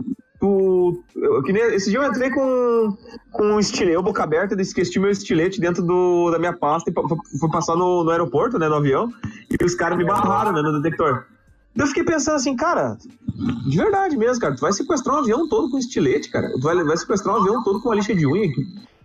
tu. 0.40 1.02
Eu, 1.14 1.42
que 1.42 1.52
nem, 1.52 1.62
esse 1.74 1.90
dia 1.90 1.98
eu 1.98 2.08
entrei 2.08 2.30
com, 2.30 2.96
com 3.32 3.44
um 3.44 3.60
estilete, 3.60 3.94
eu 3.94 4.02
boca 4.02 4.22
aberta, 4.22 4.60
esqueci 4.60 4.98
meu 4.98 5.10
estilete 5.10 5.60
dentro 5.60 5.82
do, 5.82 6.30
da 6.30 6.38
minha 6.38 6.52
pasta 6.52 6.90
e 6.90 6.94
fui 7.38 7.50
passar 7.50 7.76
no, 7.76 8.04
no 8.04 8.10
aeroporto, 8.10 8.58
né, 8.58 8.68
no 8.68 8.76
avião, 8.76 9.12
e 9.50 9.64
os 9.64 9.74
caras 9.74 9.98
me 9.98 10.04
barraram, 10.04 10.52
né, 10.52 10.62
no 10.62 10.80
detector. 10.80 11.24
Eu 11.76 11.86
fiquei 11.86 12.02
pensando 12.02 12.36
assim, 12.36 12.56
cara, 12.56 12.96
de 13.68 13.76
verdade 13.76 14.16
mesmo, 14.16 14.40
cara, 14.40 14.54
tu 14.54 14.60
vai 14.60 14.72
sequestrar 14.72 15.16
um 15.16 15.20
avião 15.20 15.48
todo 15.48 15.70
com 15.70 15.78
estilete, 15.78 16.28
cara. 16.30 16.50
Tu 16.50 16.60
vai, 16.60 16.82
vai 16.82 16.96
sequestrar 16.96 17.36
um 17.36 17.40
avião 17.40 17.62
todo 17.62 17.80
com 17.80 17.88
uma 17.88 17.94
lixa 17.94 18.14
de 18.14 18.26
unha. 18.26 18.48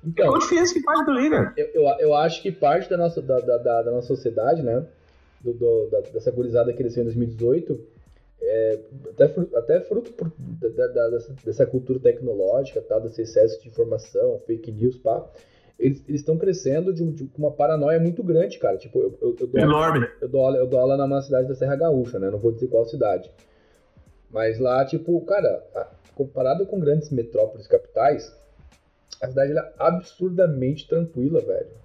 Então, 0.05 0.25
Qual 0.25 0.35
a 0.35 0.39
diferença 0.39 0.73
que 0.73 0.81
faz 0.81 1.07
ali, 1.07 1.29
cara? 1.29 1.53
Eu, 1.55 1.65
eu, 1.67 1.99
eu, 1.99 2.15
acho 2.15 2.41
que 2.41 2.51
parte 2.51 2.89
da 2.89 2.97
nossa, 2.97 3.21
da, 3.21 3.39
da, 3.39 3.81
da 3.83 3.91
nossa 3.91 4.07
sociedade, 4.07 4.61
né, 4.61 4.83
do, 5.41 5.53
do, 5.53 5.89
da, 5.91 6.01
dessa 6.01 6.31
gurizada 6.31 6.71
que 6.71 6.77
cresceu 6.77 7.01
em 7.01 7.05
2018, 7.05 7.79
é, 8.43 8.79
até, 9.09 9.57
até 9.57 9.81
fruto 9.81 10.11
por, 10.13 10.31
da, 10.37 10.87
da, 10.87 11.09
dessa, 11.09 11.35
dessa, 11.45 11.65
cultura 11.65 11.99
tecnológica, 11.99 12.81
tá, 12.81 12.99
desse 12.99 13.21
excesso 13.21 13.61
de 13.61 13.69
informação, 13.69 14.39
fake 14.45 14.71
news, 14.71 14.97
pá, 14.97 15.25
eles 15.79 16.03
estão 16.07 16.37
crescendo 16.37 16.93
de, 16.93 17.05
de, 17.11 17.29
uma 17.37 17.51
paranoia 17.51 17.99
muito 17.99 18.23
grande, 18.23 18.59
cara. 18.59 18.77
Tipo, 18.77 18.99
eu, 18.99 19.17
eu, 19.21 19.35
eu 19.39 19.47
dou 19.47 19.61
Enorme. 19.61 20.05
Aula, 20.05 20.17
eu, 20.21 20.29
dou 20.29 20.41
aula, 20.41 20.57
eu 20.57 20.67
dou 20.67 20.79
aula 20.79 20.97
numa 20.97 21.21
cidade 21.21 21.47
da 21.47 21.55
Serra 21.55 21.75
Gaúcha, 21.75 22.19
né? 22.19 22.29
Não 22.29 22.37
vou 22.37 22.51
dizer 22.51 22.67
qual 22.67 22.85
cidade. 22.85 23.31
Mas 24.29 24.59
lá, 24.59 24.85
tipo, 24.85 25.19
cara, 25.21 25.63
comparado 26.15 26.65
com 26.65 26.79
grandes 26.79 27.09
metrópoles 27.09 27.67
capitais, 27.67 28.33
a 29.21 29.27
cidade 29.27 29.57
é 29.57 29.73
absurdamente 29.77 30.87
tranquila, 30.87 31.39
velho. 31.41 31.82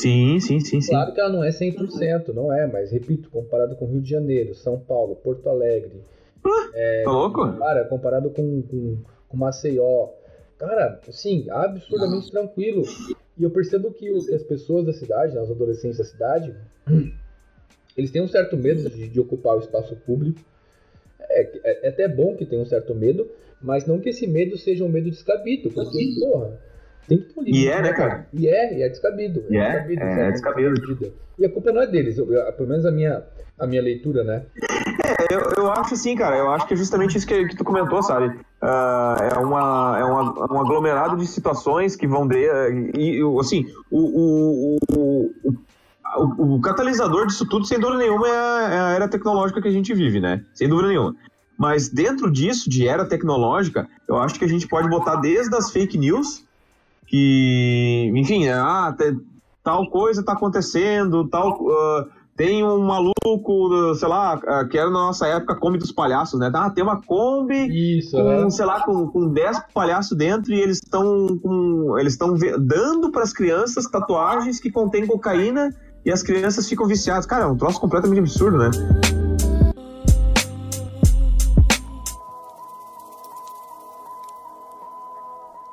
Sim, 0.00 0.38
sim, 0.40 0.60
sim, 0.60 0.80
sim. 0.80 0.90
Claro 0.90 1.12
que 1.12 1.20
ela 1.20 1.30
não 1.30 1.42
é 1.42 1.50
100%, 1.50 2.28
não 2.28 2.52
é, 2.52 2.66
mas 2.66 2.90
repito, 2.90 3.30
comparado 3.30 3.74
com 3.76 3.86
Rio 3.86 4.00
de 4.00 4.10
Janeiro, 4.10 4.54
São 4.54 4.78
Paulo, 4.78 5.16
Porto 5.16 5.48
Alegre. 5.48 6.02
Ah, 6.44 6.70
é, 6.74 7.02
tá 7.04 7.10
louco? 7.10 7.52
Cara, 7.58 7.84
comparado 7.84 8.30
com, 8.30 8.62
com, 8.62 8.98
com 9.28 9.36
Maceió. 9.36 10.10
Cara, 10.56 11.00
sim, 11.10 11.46
absurdamente 11.50 12.30
tranquilo. 12.30 12.82
E 13.36 13.42
eu 13.42 13.50
percebo 13.50 13.92
que, 13.92 14.08
que 14.08 14.34
as 14.34 14.42
pessoas 14.42 14.86
da 14.86 14.92
cidade, 14.92 15.34
né, 15.34 15.40
os 15.40 15.50
adolescentes 15.50 15.98
da 15.98 16.04
cidade, 16.04 16.54
eles 17.96 18.10
têm 18.10 18.22
um 18.22 18.28
certo 18.28 18.56
medo 18.56 18.88
de, 18.88 19.08
de 19.08 19.20
ocupar 19.20 19.56
o 19.56 19.60
espaço 19.60 19.96
público. 19.96 20.40
É, 21.20 21.42
é, 21.42 21.86
é, 21.86 21.88
até 21.88 22.08
bom 22.08 22.36
que 22.36 22.46
tenham 22.46 22.62
um 22.62 22.66
certo 22.66 22.94
medo, 22.94 23.28
mas 23.60 23.86
não 23.86 24.00
que 24.00 24.08
esse 24.08 24.26
medo 24.26 24.56
seja 24.56 24.84
um 24.84 24.88
medo 24.88 25.10
descabido, 25.10 25.70
porque, 25.70 26.14
porra, 26.20 26.58
tem 27.08 27.18
que. 27.18 27.34
E 27.46 27.66
é, 27.66 27.80
né, 27.80 27.92
cara? 27.92 28.28
E 28.32 28.46
é, 28.46 28.78
e 28.78 28.82
é 28.82 28.88
descabido. 28.88 29.42
E 29.48 29.56
é, 29.56 29.70
descabido, 29.70 30.02
é, 30.02 30.28
é 30.28 30.30
descabido. 30.30 31.12
E 31.38 31.46
a 31.46 31.48
culpa 31.48 31.72
não 31.72 31.82
é 31.82 31.86
deles, 31.86 32.18
eu, 32.18 32.26
pelo 32.26 32.68
menos 32.68 32.84
a 32.84 32.90
minha, 32.90 33.22
a 33.58 33.66
minha 33.66 33.80
leitura, 33.80 34.22
né? 34.22 34.42
É, 35.04 35.34
eu, 35.34 35.40
eu 35.56 35.72
acho 35.72 35.94
assim, 35.94 36.14
cara, 36.14 36.36
eu 36.36 36.50
acho 36.50 36.66
que 36.66 36.74
é 36.74 36.76
justamente 36.76 37.16
isso 37.16 37.26
que, 37.26 37.46
que 37.46 37.56
tu 37.56 37.64
comentou, 37.64 38.02
sabe? 38.02 38.26
Uh, 38.60 39.34
é, 39.34 39.38
uma, 39.38 39.96
é 39.98 40.04
uma, 40.04 40.52
um 40.52 40.60
aglomerado 40.60 41.16
de 41.16 41.26
situações 41.26 41.96
que 41.96 42.06
vão 42.06 42.26
de. 42.26 42.46
E, 42.96 43.20
assim, 43.40 43.64
o, 43.90 44.00
o, 44.00 44.78
o, 44.92 45.30
o, 46.16 46.56
o 46.56 46.60
catalisador 46.60 47.26
disso 47.26 47.48
tudo, 47.48 47.64
sem 47.64 47.78
dúvida 47.78 47.98
nenhuma, 47.98 48.28
é 48.28 48.36
a, 48.36 48.68
é 48.70 48.80
a 48.80 48.90
era 48.90 49.08
tecnológica 49.08 49.62
que 49.62 49.68
a 49.68 49.72
gente 49.72 49.94
vive, 49.94 50.20
né? 50.20 50.44
Sem 50.52 50.68
dúvida 50.68 50.88
nenhuma. 50.88 51.14
Mas 51.56 51.88
dentro 51.88 52.30
disso, 52.30 52.68
de 52.68 52.86
era 52.86 53.04
tecnológica, 53.04 53.88
eu 54.08 54.16
acho 54.16 54.38
que 54.38 54.44
a 54.44 54.48
gente 54.48 54.68
pode 54.68 54.88
botar 54.88 55.16
desde 55.16 55.54
as 55.56 55.72
fake 55.72 55.98
news 55.98 56.47
que, 57.08 58.12
enfim, 58.14 58.46
é, 58.46 58.52
ah, 58.52 58.94
tal 59.64 59.88
coisa 59.90 60.20
está 60.20 60.32
acontecendo, 60.32 61.26
tal. 61.28 61.58
Uh, 61.60 62.18
tem 62.36 62.62
um 62.62 62.78
maluco, 62.78 63.94
sei 63.96 64.06
lá, 64.06 64.40
ah, 64.46 64.64
que 64.64 64.78
era 64.78 64.88
na 64.88 65.06
nossa 65.06 65.26
época 65.26 65.56
Kombi 65.56 65.76
dos 65.76 65.90
palhaços, 65.90 66.38
né? 66.38 66.48
Ah, 66.54 66.70
tem 66.70 66.84
uma 66.84 67.02
Kombi 67.02 67.98
Isso, 67.98 68.12
com, 68.12 68.30
é. 68.30 68.50
sei 68.50 68.64
lá, 68.64 68.84
com, 68.84 69.08
com 69.08 69.28
10 69.28 69.60
palhaços 69.74 70.16
dentro 70.16 70.52
e 70.52 70.60
eles 70.60 70.78
estão 70.80 71.26
eles 71.98 72.12
estão 72.12 72.34
dando 72.60 73.10
para 73.10 73.24
as 73.24 73.32
crianças 73.32 73.86
tatuagens 73.88 74.60
que 74.60 74.70
contêm 74.70 75.04
cocaína 75.04 75.74
e 76.06 76.12
as 76.12 76.22
crianças 76.22 76.68
ficam 76.68 76.86
viciadas. 76.86 77.26
Cara, 77.26 77.44
é 77.44 77.48
um 77.48 77.56
troço 77.56 77.80
completamente 77.80 78.20
absurdo, 78.20 78.56
né? 78.56 78.70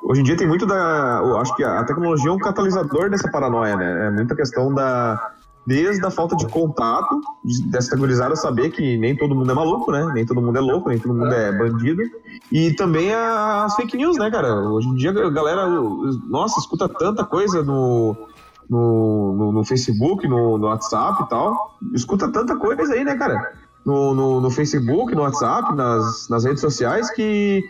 Hoje 0.08 0.20
em 0.20 0.24
dia 0.24 0.36
tem 0.36 0.46
muito 0.46 0.64
da. 0.64 1.20
Eu 1.20 1.36
acho 1.38 1.54
que 1.56 1.64
a 1.64 1.82
tecnologia 1.82 2.30
é 2.30 2.32
um 2.32 2.38
catalisador 2.38 3.10
dessa 3.10 3.28
paranoia, 3.28 3.74
né? 3.74 4.06
É 4.06 4.10
muita 4.10 4.36
questão 4.36 4.72
da, 4.72 5.32
desde 5.66 6.06
a 6.06 6.10
falta 6.12 6.36
de 6.36 6.46
contato, 6.46 7.20
dessa 7.72 7.96
gurizada 7.96 8.36
saber 8.36 8.70
que 8.70 8.96
nem 8.96 9.16
todo 9.16 9.34
mundo 9.34 9.50
é 9.50 9.54
maluco, 9.54 9.90
né? 9.90 10.08
Nem 10.14 10.24
todo 10.24 10.40
mundo 10.40 10.56
é 10.56 10.60
louco, 10.60 10.90
nem 10.90 10.98
todo 11.00 11.12
mundo 11.12 11.34
é 11.34 11.50
bandido. 11.50 12.02
E 12.52 12.72
também 12.74 13.12
as 13.12 13.74
fake 13.74 13.96
news, 13.96 14.16
né, 14.16 14.30
cara? 14.30 14.54
Hoje 14.54 14.86
em 14.86 14.94
dia 14.94 15.10
a 15.10 15.30
galera, 15.30 15.68
nossa, 16.28 16.60
escuta 16.60 16.88
tanta 16.88 17.24
coisa 17.24 17.64
no, 17.64 18.16
no, 18.70 19.34
no, 19.34 19.52
no 19.52 19.64
Facebook, 19.64 20.28
no, 20.28 20.56
no, 20.56 20.68
WhatsApp 20.68 21.24
e 21.24 21.28
tal. 21.28 21.76
Escuta 21.92 22.30
tanta 22.30 22.54
coisa 22.54 22.94
aí, 22.94 23.02
né, 23.02 23.16
cara? 23.16 23.54
No, 23.84 24.14
no, 24.14 24.40
no 24.40 24.50
Facebook, 24.52 25.16
no 25.16 25.22
WhatsApp, 25.22 25.74
nas, 25.74 26.28
nas 26.28 26.44
redes 26.44 26.60
sociais 26.60 27.10
que 27.10 27.64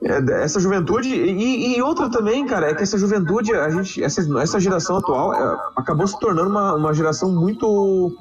essa 0.00 0.60
juventude 0.60 1.08
e, 1.08 1.76
e, 1.76 1.82
outra 1.82 2.08
também, 2.08 2.46
cara, 2.46 2.70
é 2.70 2.74
que 2.74 2.82
essa 2.82 2.96
juventude, 2.96 3.52
a 3.52 3.68
gente, 3.68 4.02
essa, 4.02 4.20
essa 4.40 4.60
geração 4.60 4.96
atual 4.98 5.34
é, 5.34 5.58
acabou 5.76 6.06
se 6.06 6.18
tornando 6.20 6.50
uma, 6.50 6.74
uma 6.74 6.94
geração 6.94 7.32
muito 7.32 8.16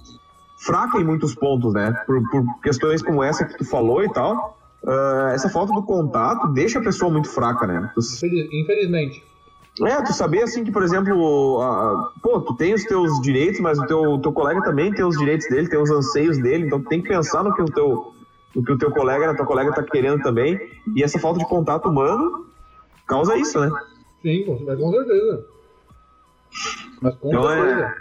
fraca 0.57 0.97
em 0.99 1.03
muitos 1.03 1.35
pontos, 1.35 1.73
né? 1.73 1.91
Por, 2.07 2.21
por 2.31 2.61
questões 2.61 3.03
como 3.03 3.23
essa 3.23 3.45
que 3.45 3.57
tu 3.57 3.65
falou 3.65 4.03
e 4.03 4.11
tal. 4.11 4.57
Uh, 4.83 5.27
essa 5.33 5.49
falta 5.49 5.73
do 5.73 5.83
contato 5.83 6.47
deixa 6.47 6.79
a 6.79 6.83
pessoa 6.83 7.11
muito 7.11 7.29
fraca, 7.29 7.67
né? 7.67 7.91
Infelizmente. 8.51 9.23
É, 9.85 10.01
tu 10.01 10.13
saber 10.13 10.41
assim 10.41 10.63
que, 10.63 10.71
por 10.71 10.81
exemplo, 10.81 11.61
pô, 12.23 12.41
tu 12.41 12.55
tem 12.55 12.73
os 12.73 12.83
teus 12.83 13.21
direitos, 13.21 13.59
mas 13.59 13.77
o 13.77 13.85
teu, 13.85 14.17
teu 14.19 14.33
colega 14.33 14.63
também 14.63 14.91
tem 14.91 15.05
os 15.05 15.15
direitos 15.15 15.47
dele, 15.47 15.69
tem 15.69 15.79
os 15.79 15.91
anseios 15.91 16.39
dele, 16.39 16.65
então 16.65 16.81
tu 16.81 16.89
tem 16.89 16.99
que 16.99 17.07
pensar 17.07 17.43
no 17.43 17.53
que 17.53 17.61
o 17.61 17.65
teu 17.65 18.16
o 18.55 18.63
que 18.63 18.71
o 18.71 18.77
teu 18.77 18.91
colega, 18.91 19.31
a 19.31 19.35
tua 19.35 19.45
colega 19.45 19.73
tá 19.73 19.83
querendo 19.83 20.21
também. 20.21 20.59
E 20.95 21.03
essa 21.03 21.19
falta 21.19 21.39
de 21.39 21.47
contato 21.47 21.89
humano 21.89 22.45
causa 23.07 23.35
isso, 23.37 23.59
né? 23.59 23.69
Sim, 24.21 24.43
com, 24.45 24.57
certeza. 24.91 25.45
Mas 27.01 27.15
com 27.15 27.29
então, 27.29 27.51
é, 27.51 27.55
certeza. 27.55 27.93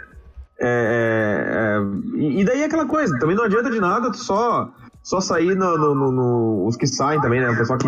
É, 0.59 0.67
é, 0.69 2.17
é, 2.19 2.39
e 2.39 2.43
daí 2.43 2.61
é 2.61 2.65
aquela 2.65 2.87
coisa, 2.87 3.17
também 3.19 3.35
não 3.35 3.43
adianta 3.43 3.69
de 3.69 3.79
nada 3.79 4.11
tu 4.11 4.17
só, 4.17 4.71
só 5.03 5.21
sair 5.21 5.55
no, 5.55 5.77
no, 5.77 5.95
no, 5.95 6.11
no, 6.11 6.65
os 6.65 6.75
que 6.75 6.87
saem 6.87 7.21
também, 7.21 7.39
né? 7.39 7.49
O 7.49 7.57
pessoal 7.57 7.77
que 7.77 7.87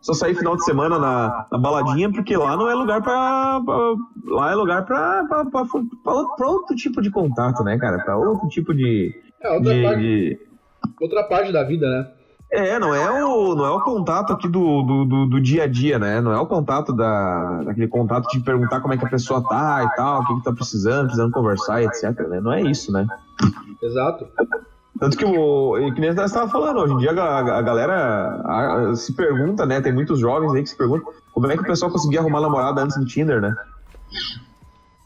só 0.00 0.14
sair 0.14 0.34
final 0.34 0.56
de 0.56 0.64
semana 0.64 0.98
na, 0.98 1.46
na 1.52 1.58
baladinha, 1.58 2.10
porque 2.10 2.36
lá 2.36 2.56
não 2.56 2.68
é 2.68 2.74
lugar 2.74 3.02
pra. 3.02 3.60
pra 3.64 3.94
lá 4.34 4.50
é 4.50 4.54
lugar 4.54 4.84
pra, 4.84 5.24
pra, 5.24 5.44
pra, 5.44 5.64
pra, 5.64 6.24
pra 6.36 6.48
outro 6.48 6.74
tipo 6.74 7.02
de 7.02 7.10
contato, 7.10 7.62
né, 7.62 7.78
cara? 7.78 7.98
Pra 7.98 8.16
outro 8.16 8.48
tipo 8.48 8.74
de. 8.74 9.14
É, 9.42 9.50
outra 9.50 9.74
de, 9.74 9.82
parte. 9.82 10.00
De, 10.00 10.38
outra 11.00 11.24
parte 11.24 11.52
da 11.52 11.64
vida, 11.64 11.88
né? 11.88 12.10
É, 12.52 12.78
não 12.80 12.92
é 12.92 13.24
o, 13.24 13.54
não 13.54 13.64
é 13.64 13.70
o 13.70 13.80
contato 13.80 14.32
aqui 14.32 14.48
do, 14.48 14.82
do, 14.82 15.04
do, 15.04 15.26
do, 15.26 15.40
dia 15.40 15.64
a 15.64 15.66
dia, 15.68 16.00
né? 16.00 16.20
Não 16.20 16.32
é 16.32 16.40
o 16.40 16.46
contato 16.46 16.92
da, 16.92 17.62
daquele 17.62 17.86
contato 17.86 18.28
de 18.28 18.40
perguntar 18.40 18.80
como 18.80 18.92
é 18.92 18.96
que 18.96 19.04
a 19.06 19.08
pessoa 19.08 19.40
tá 19.48 19.84
e 19.84 19.96
tal, 19.96 20.20
o 20.20 20.26
que, 20.26 20.34
que 20.34 20.42
tá 20.42 20.52
precisando, 20.52 21.04
precisando 21.04 21.30
conversar, 21.30 21.80
etc. 21.80 22.10
Né? 22.28 22.40
Não 22.40 22.52
é 22.52 22.60
isso, 22.62 22.92
né? 22.92 23.06
Exato. 23.80 24.26
Tanto 24.98 25.16
que 25.16 25.24
o. 25.24 25.92
Que 25.94 26.00
nem 26.00 26.12
você 26.12 26.24
estava 26.24 26.50
falando, 26.50 26.80
hoje 26.80 26.92
em 26.94 26.98
dia 26.98 27.12
a, 27.12 27.58
a 27.58 27.62
galera 27.62 28.42
a, 28.44 28.96
se 28.96 29.14
pergunta, 29.14 29.64
né? 29.64 29.80
Tem 29.80 29.92
muitos 29.92 30.18
jovens 30.18 30.52
aí 30.52 30.62
que 30.64 30.70
se 30.70 30.76
perguntam 30.76 31.12
como 31.32 31.46
é 31.46 31.56
que 31.56 31.62
o 31.62 31.66
pessoal 31.66 31.92
conseguia 31.92 32.18
arrumar 32.18 32.40
namorada 32.40 32.82
antes 32.82 32.98
do 32.98 33.06
Tinder, 33.06 33.40
né? 33.40 33.54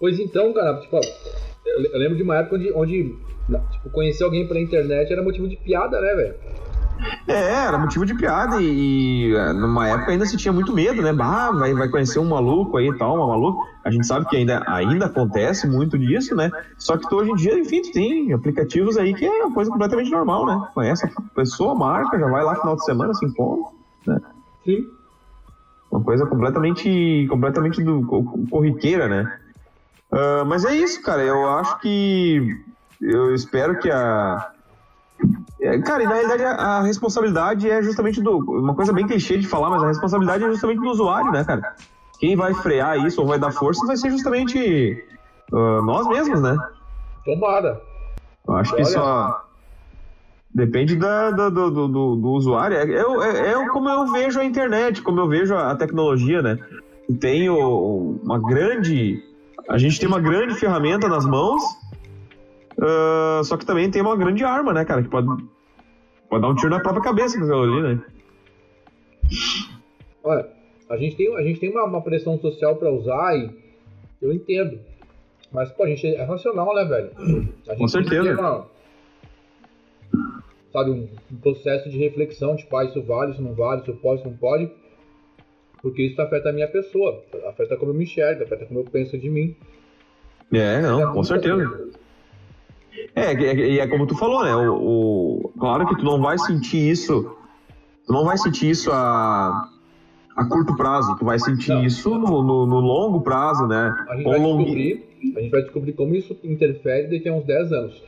Pois 0.00 0.18
então, 0.18 0.52
cara, 0.54 0.80
tipo, 0.80 0.98
eu 1.66 1.98
lembro 1.98 2.16
de 2.16 2.22
uma 2.22 2.36
época 2.36 2.56
onde, 2.56 2.72
onde 2.72 3.18
Tipo, 3.46 3.90
conhecer 3.90 4.24
alguém 4.24 4.48
pela 4.48 4.60
internet 4.60 5.12
era 5.12 5.22
motivo 5.22 5.48
de 5.48 5.56
piada, 5.56 6.00
né, 6.00 6.14
velho? 6.14 6.34
É, 7.26 7.66
era 7.66 7.76
motivo 7.76 8.06
de 8.06 8.14
piada 8.14 8.60
e, 8.60 9.30
e, 9.30 9.36
é, 9.36 9.52
numa 9.52 9.88
época 9.88 10.12
ainda 10.12 10.24
se 10.24 10.36
tinha 10.36 10.52
muito 10.52 10.72
medo, 10.72 11.02
né? 11.02 11.12
Bah, 11.12 11.50
vai, 11.50 11.74
vai 11.74 11.88
conhecer 11.88 12.18
um 12.18 12.28
maluco 12.28 12.76
aí 12.76 12.88
e 12.88 12.96
tal, 12.96 13.16
uma 13.16 13.26
maluca. 13.26 13.58
A 13.84 13.90
gente 13.90 14.06
sabe 14.06 14.26
que 14.26 14.36
ainda, 14.36 14.62
ainda 14.66 15.06
acontece 15.06 15.66
muito 15.66 15.98
disso, 15.98 16.34
né? 16.34 16.50
Só 16.78 16.96
que 16.96 17.12
hoje 17.14 17.30
em 17.30 17.34
dia, 17.34 17.58
enfim, 17.58 17.82
tem 17.92 18.32
aplicativos 18.32 18.96
aí 18.96 19.12
que 19.12 19.26
é 19.26 19.44
uma 19.44 19.52
coisa 19.52 19.70
completamente 19.70 20.10
normal, 20.10 20.46
né? 20.46 20.68
Conhece 20.72 21.06
a 21.06 21.22
pessoa, 21.34 21.74
marca, 21.74 22.18
já 22.18 22.26
vai 22.26 22.44
lá 22.44 22.54
final 22.56 22.76
de 22.76 22.84
semana, 22.84 23.10
assim, 23.10 23.30
pô, 23.32 23.72
né? 24.06 24.20
Sim. 24.64 24.86
Uma 25.90 26.02
coisa 26.02 26.26
completamente, 26.26 27.26
completamente 27.28 27.82
do, 27.82 28.04
corriqueira, 28.50 29.08
né? 29.08 29.38
Uh, 30.10 30.44
mas 30.46 30.64
é 30.64 30.74
isso, 30.74 31.02
cara. 31.02 31.22
Eu 31.22 31.48
acho 31.48 31.78
que 31.80 32.64
eu 33.04 33.34
espero 33.34 33.78
que 33.78 33.90
a. 33.90 34.50
É, 35.60 35.78
cara, 35.78 36.02
e 36.02 36.06
na 36.06 36.14
realidade 36.14 36.42
a, 36.42 36.52
a, 36.52 36.82
responsabilidade 36.82 37.68
é 37.68 37.82
justamente 37.82 38.20
do. 38.22 38.38
Uma 38.38 38.74
coisa 38.74 38.92
bem 38.92 39.06
clichê 39.06 39.36
de 39.36 39.46
falar, 39.46 39.70
mas 39.70 39.82
a 39.82 39.88
responsabilidade 39.88 40.44
é 40.44 40.48
justamente 40.48 40.80
do 40.80 40.88
usuário, 40.88 41.30
né, 41.30 41.44
cara? 41.44 41.74
Quem 42.18 42.34
vai 42.34 42.54
frear 42.54 42.98
isso 43.04 43.20
ou 43.20 43.26
vai 43.26 43.38
dar 43.38 43.52
força 43.52 43.86
vai 43.86 43.96
ser 43.96 44.10
justamente 44.10 45.04
uh, 45.52 45.82
nós 45.82 46.06
mesmos, 46.08 46.40
né? 46.40 46.56
Tomada. 47.24 47.80
Eu 48.48 48.54
acho 48.54 48.74
que 48.74 48.84
só. 48.84 49.44
Depende 50.54 50.94
da, 50.94 51.30
do, 51.30 51.50
do, 51.50 51.70
do, 51.70 52.16
do, 52.16 52.28
usuário. 52.30 52.76
É, 52.76 52.84
é, 52.84 53.52
é, 53.52 53.68
como 53.70 53.88
eu 53.88 54.12
vejo 54.12 54.38
a 54.38 54.44
internet, 54.44 55.02
como 55.02 55.18
eu 55.18 55.28
vejo 55.28 55.54
a 55.54 55.74
tecnologia, 55.74 56.40
né? 56.40 56.58
Tenho 57.20 58.18
uma 58.22 58.38
grande. 58.38 59.20
A 59.68 59.78
gente 59.78 59.98
tem 59.98 60.08
uma 60.08 60.20
grande 60.20 60.54
ferramenta 60.54 61.08
nas 61.08 61.24
mãos 61.24 61.62
Uh, 62.78 63.44
só 63.44 63.56
que 63.56 63.66
também 63.66 63.90
tem 63.90 64.02
uma 64.02 64.16
grande 64.16 64.44
arma, 64.44 64.72
né, 64.72 64.84
cara? 64.84 65.02
Que 65.02 65.08
pode, 65.08 65.26
pode 66.28 66.42
dar 66.42 66.48
um 66.48 66.54
tiro 66.54 66.70
na 66.70 66.80
própria 66.80 67.02
cabeça 67.02 67.38
com 67.38 67.44
aquilo 67.44 67.62
ali, 67.62 67.82
né? 67.82 68.04
Olha, 70.22 70.48
a 70.88 70.96
gente 70.96 71.16
tem, 71.16 71.36
a 71.36 71.42
gente 71.42 71.60
tem 71.60 71.70
uma, 71.70 71.84
uma 71.84 72.02
pressão 72.02 72.38
social 72.38 72.76
para 72.76 72.90
usar 72.90 73.36
e 73.36 73.50
eu 74.20 74.32
entendo. 74.32 74.78
Mas, 75.52 75.70
pô, 75.70 75.84
a 75.84 75.88
gente 75.88 76.06
é 76.06 76.24
racional, 76.24 76.74
né, 76.74 76.84
velho? 76.84 77.10
com 77.78 77.86
certeza. 77.88 78.32
Uma, 78.32 78.66
sabe, 80.72 80.90
um, 80.90 81.08
um, 81.32 81.36
processo 81.36 81.88
de 81.88 81.96
reflexão, 81.96 82.56
tipo, 82.56 82.76
ah, 82.76 82.84
isso 82.84 83.00
vale, 83.02 83.32
isso 83.32 83.42
não 83.42 83.54
vale, 83.54 83.82
isso 83.82 83.94
pode, 83.94 84.20
isso 84.20 84.28
não 84.28 84.36
pode. 84.36 84.68
Porque 85.80 86.02
isso 86.02 86.20
afeta 86.20 86.48
a 86.48 86.52
minha 86.52 86.66
pessoa, 86.66 87.22
afeta 87.46 87.76
como 87.76 87.92
eu 87.92 87.94
me 87.94 88.04
enxergo, 88.04 88.42
afeta 88.42 88.66
como 88.66 88.80
eu 88.80 88.84
penso 88.84 89.16
de 89.16 89.30
mim. 89.30 89.54
É, 90.52 90.80
não, 90.80 91.12
com 91.12 91.22
certeza. 91.22 91.90
É, 93.14 93.32
e 93.32 93.78
é, 93.78 93.86
como 93.86 94.06
tu 94.06 94.16
falou, 94.16 94.44
né? 94.44 94.54
O, 94.54 94.74
o, 94.74 95.52
claro 95.58 95.86
que 95.86 95.96
tu 95.96 96.04
não 96.04 96.20
vai 96.20 96.38
sentir 96.38 96.90
isso. 96.90 97.36
Tu 98.06 98.12
não 98.12 98.24
vai 98.24 98.36
sentir 98.36 98.70
isso 98.70 98.90
a, 98.92 99.68
a 100.36 100.44
curto 100.44 100.76
prazo, 100.76 101.16
tu 101.16 101.24
vai 101.24 101.38
sentir 101.38 101.70
não. 101.70 101.84
isso 101.84 102.10
no, 102.10 102.42
no, 102.42 102.66
no, 102.66 102.80
longo 102.80 103.20
prazo, 103.22 103.66
né? 103.66 103.94
A 104.08 104.16
gente, 104.16 104.24
vai 104.24 104.38
descobrir, 104.38 105.04
a 105.36 105.40
gente 105.40 105.50
vai 105.50 105.62
descobrir 105.62 105.92
como 105.94 106.14
isso 106.14 106.36
interfere 106.44 107.10
daqui 107.10 107.28
a 107.28 107.32
uns 107.32 107.44
10 107.44 107.72
anos. 107.72 108.02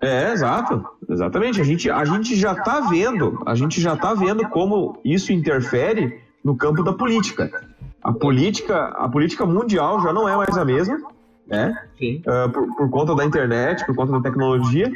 É, 0.00 0.32
exato. 0.32 0.84
Exatamente. 1.08 1.60
A 1.60 1.64
gente, 1.64 1.90
a 1.90 2.04
gente 2.04 2.36
já 2.36 2.54
tá 2.54 2.80
vendo, 2.88 3.42
a 3.44 3.54
gente 3.54 3.80
já 3.80 3.96
tá 3.96 4.14
vendo 4.14 4.48
como 4.48 4.98
isso 5.04 5.32
interfere 5.32 6.20
no 6.42 6.56
campo 6.56 6.82
da 6.82 6.92
política. 6.92 7.50
A 8.02 8.12
política, 8.12 8.86
a 8.96 9.08
política 9.08 9.44
mundial 9.44 10.00
já 10.00 10.12
não 10.12 10.26
é 10.26 10.34
mais 10.36 10.56
a 10.56 10.64
mesma 10.64 10.98
né? 11.50 11.76
Uh, 12.00 12.50
por, 12.50 12.76
por, 12.76 12.90
conta 12.90 13.14
da 13.14 13.24
internet, 13.24 13.84
por 13.84 13.94
conta 13.94 14.12
da 14.12 14.20
tecnologia. 14.20 14.90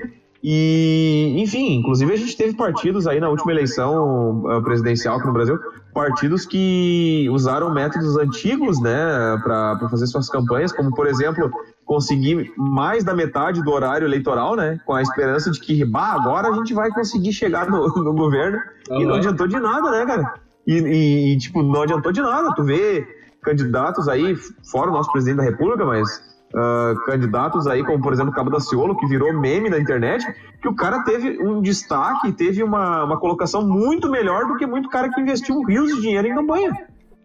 E, 0.46 1.34
enfim, 1.38 1.76
inclusive 1.76 2.12
a 2.12 2.16
gente 2.16 2.36
teve 2.36 2.54
partidos 2.54 3.06
aí 3.06 3.18
na 3.18 3.30
última 3.30 3.50
eleição 3.50 4.44
uh, 4.44 4.62
presidencial 4.62 5.16
aqui 5.16 5.26
no 5.26 5.32
Brasil, 5.32 5.58
partidos 5.94 6.44
que 6.44 7.26
usaram 7.30 7.72
métodos 7.72 8.14
antigos, 8.18 8.78
né, 8.78 9.40
para 9.42 9.88
fazer 9.88 10.06
suas 10.06 10.28
campanhas, 10.28 10.70
como 10.70 10.94
por 10.94 11.06
exemplo 11.06 11.50
conseguir 11.86 12.52
mais 12.58 13.02
da 13.02 13.14
metade 13.14 13.62
do 13.62 13.70
horário 13.70 14.06
eleitoral, 14.06 14.54
né, 14.54 14.78
com 14.84 14.92
a 14.92 15.00
esperança 15.00 15.50
de 15.50 15.58
que, 15.58 15.82
bah, 15.82 16.12
agora 16.12 16.48
a 16.48 16.52
gente 16.52 16.74
vai 16.74 16.90
conseguir 16.90 17.32
chegar 17.32 17.70
no, 17.70 17.88
no 17.88 18.12
governo. 18.12 18.58
Uhum. 18.90 19.00
E 19.00 19.06
não 19.06 19.14
adiantou 19.14 19.48
de 19.48 19.58
nada, 19.58 19.90
né, 19.90 20.04
cara? 20.04 20.34
E, 20.66 21.32
e, 21.32 21.38
tipo, 21.38 21.62
não 21.62 21.82
adiantou 21.82 22.12
de 22.12 22.20
nada. 22.20 22.54
Tu 22.54 22.62
vê 22.64 23.06
candidatos 23.42 24.08
aí, 24.08 24.36
fora 24.70 24.90
o 24.90 24.92
nosso 24.92 25.10
presidente 25.12 25.38
da 25.38 25.42
República, 25.42 25.84
mas 25.84 26.33
uh, 26.54 27.04
candidatos 27.04 27.66
aí, 27.66 27.84
como 27.84 28.00
por 28.00 28.12
exemplo 28.12 28.30
o 28.30 28.34
Cabo 28.34 28.50
da 28.50 28.60
Ciolo, 28.60 28.96
que 28.96 29.06
virou 29.06 29.32
meme 29.32 29.68
na 29.68 29.78
internet, 29.78 30.24
que 30.62 30.68
o 30.68 30.74
cara 30.74 31.02
teve 31.02 31.42
um 31.42 31.60
destaque, 31.60 32.32
teve 32.32 32.62
uma, 32.62 33.04
uma 33.04 33.18
colocação 33.18 33.66
muito 33.66 34.08
melhor 34.08 34.46
do 34.46 34.56
que 34.56 34.66
muito 34.66 34.88
cara 34.88 35.10
que 35.10 35.20
investiu 35.20 35.62
rios 35.62 35.94
de 35.94 36.00
dinheiro 36.00 36.28
em 36.28 36.34
campanha. 36.34 36.72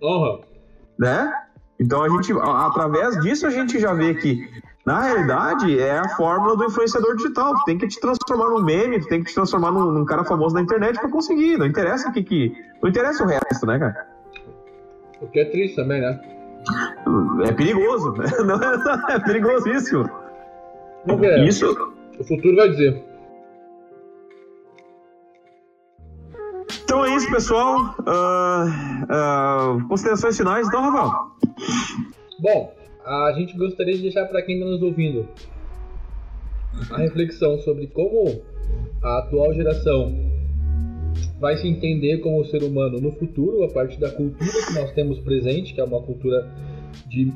Uhum. 0.02 0.42
Né? 0.98 1.32
Então 1.80 2.04
a 2.04 2.10
gente, 2.10 2.34
através 2.34 3.22
disso, 3.22 3.48
a 3.48 3.50
gente 3.50 3.80
já 3.80 3.94
vê 3.94 4.14
que, 4.16 4.50
na 4.86 5.02
realidade, 5.02 5.80
é 5.80 6.00
a 6.00 6.10
fórmula 6.10 6.58
do 6.58 6.66
influenciador 6.66 7.16
digital. 7.16 7.54
Tu 7.60 7.66
tem 7.66 7.78
que 7.78 7.88
te 7.88 8.00
transformar 8.02 8.50
num 8.50 8.62
meme, 8.62 9.00
tu 9.00 9.08
tem 9.08 9.24
que 9.24 9.30
te 9.30 9.36
transformar 9.36 9.72
num, 9.72 9.92
num 9.92 10.06
cara 10.06 10.26
famoso 10.26 10.56
na 10.56 10.62
internet 10.62 11.00
para 11.00 11.10
conseguir. 11.10 11.58
Não 11.58 11.66
interessa 11.66 12.10
o 12.10 12.12
que, 12.12 12.24
que. 12.24 12.54
Não 12.82 12.90
interessa 12.90 13.24
o 13.24 13.28
resto, 13.28 13.66
né, 13.66 13.80
cara? 13.80 14.08
O 15.22 15.28
que 15.28 15.40
é 15.40 15.46
triste 15.46 15.76
também, 15.76 16.02
né? 16.02 16.39
É 17.46 17.52
perigoso. 17.52 18.14
Não, 18.46 18.60
é 19.10 19.20
perigosíssimo. 19.20 20.10
Ver. 21.20 21.48
Isso. 21.48 21.66
O 22.20 22.24
futuro 22.24 22.56
vai 22.56 22.70
dizer. 22.70 23.04
Então 26.84 27.06
é 27.06 27.16
isso, 27.16 27.30
pessoal. 27.32 27.96
Uh, 28.00 28.66
uh, 29.78 29.88
considerações 29.88 30.38
finais, 30.38 30.68
então, 30.68 30.82
Rafael? 30.82 31.32
Bom, 32.40 32.74
a 33.06 33.32
gente 33.34 33.58
gostaria 33.58 33.96
de 33.96 34.02
deixar 34.02 34.26
para 34.26 34.42
quem 34.42 34.58
está 34.58 34.70
nos 34.70 34.82
ouvindo 34.82 35.28
a 36.92 36.98
reflexão 36.98 37.58
sobre 37.60 37.88
como 37.88 38.42
a 39.04 39.20
atual 39.20 39.54
geração 39.54 40.14
vai 41.40 41.58
se 41.58 41.68
entender 41.68 42.20
como 42.20 42.44
ser 42.46 42.64
humano 42.64 43.00
no 43.00 43.12
futuro, 43.12 43.64
a 43.64 43.70
partir 43.70 44.00
da 44.00 44.12
cultura 44.12 44.52
que 44.68 44.74
nós 44.74 44.92
temos 44.94 45.20
presente, 45.20 45.74
que 45.74 45.82
é 45.82 45.84
uma 45.84 46.02
cultura 46.02 46.50
de, 47.08 47.32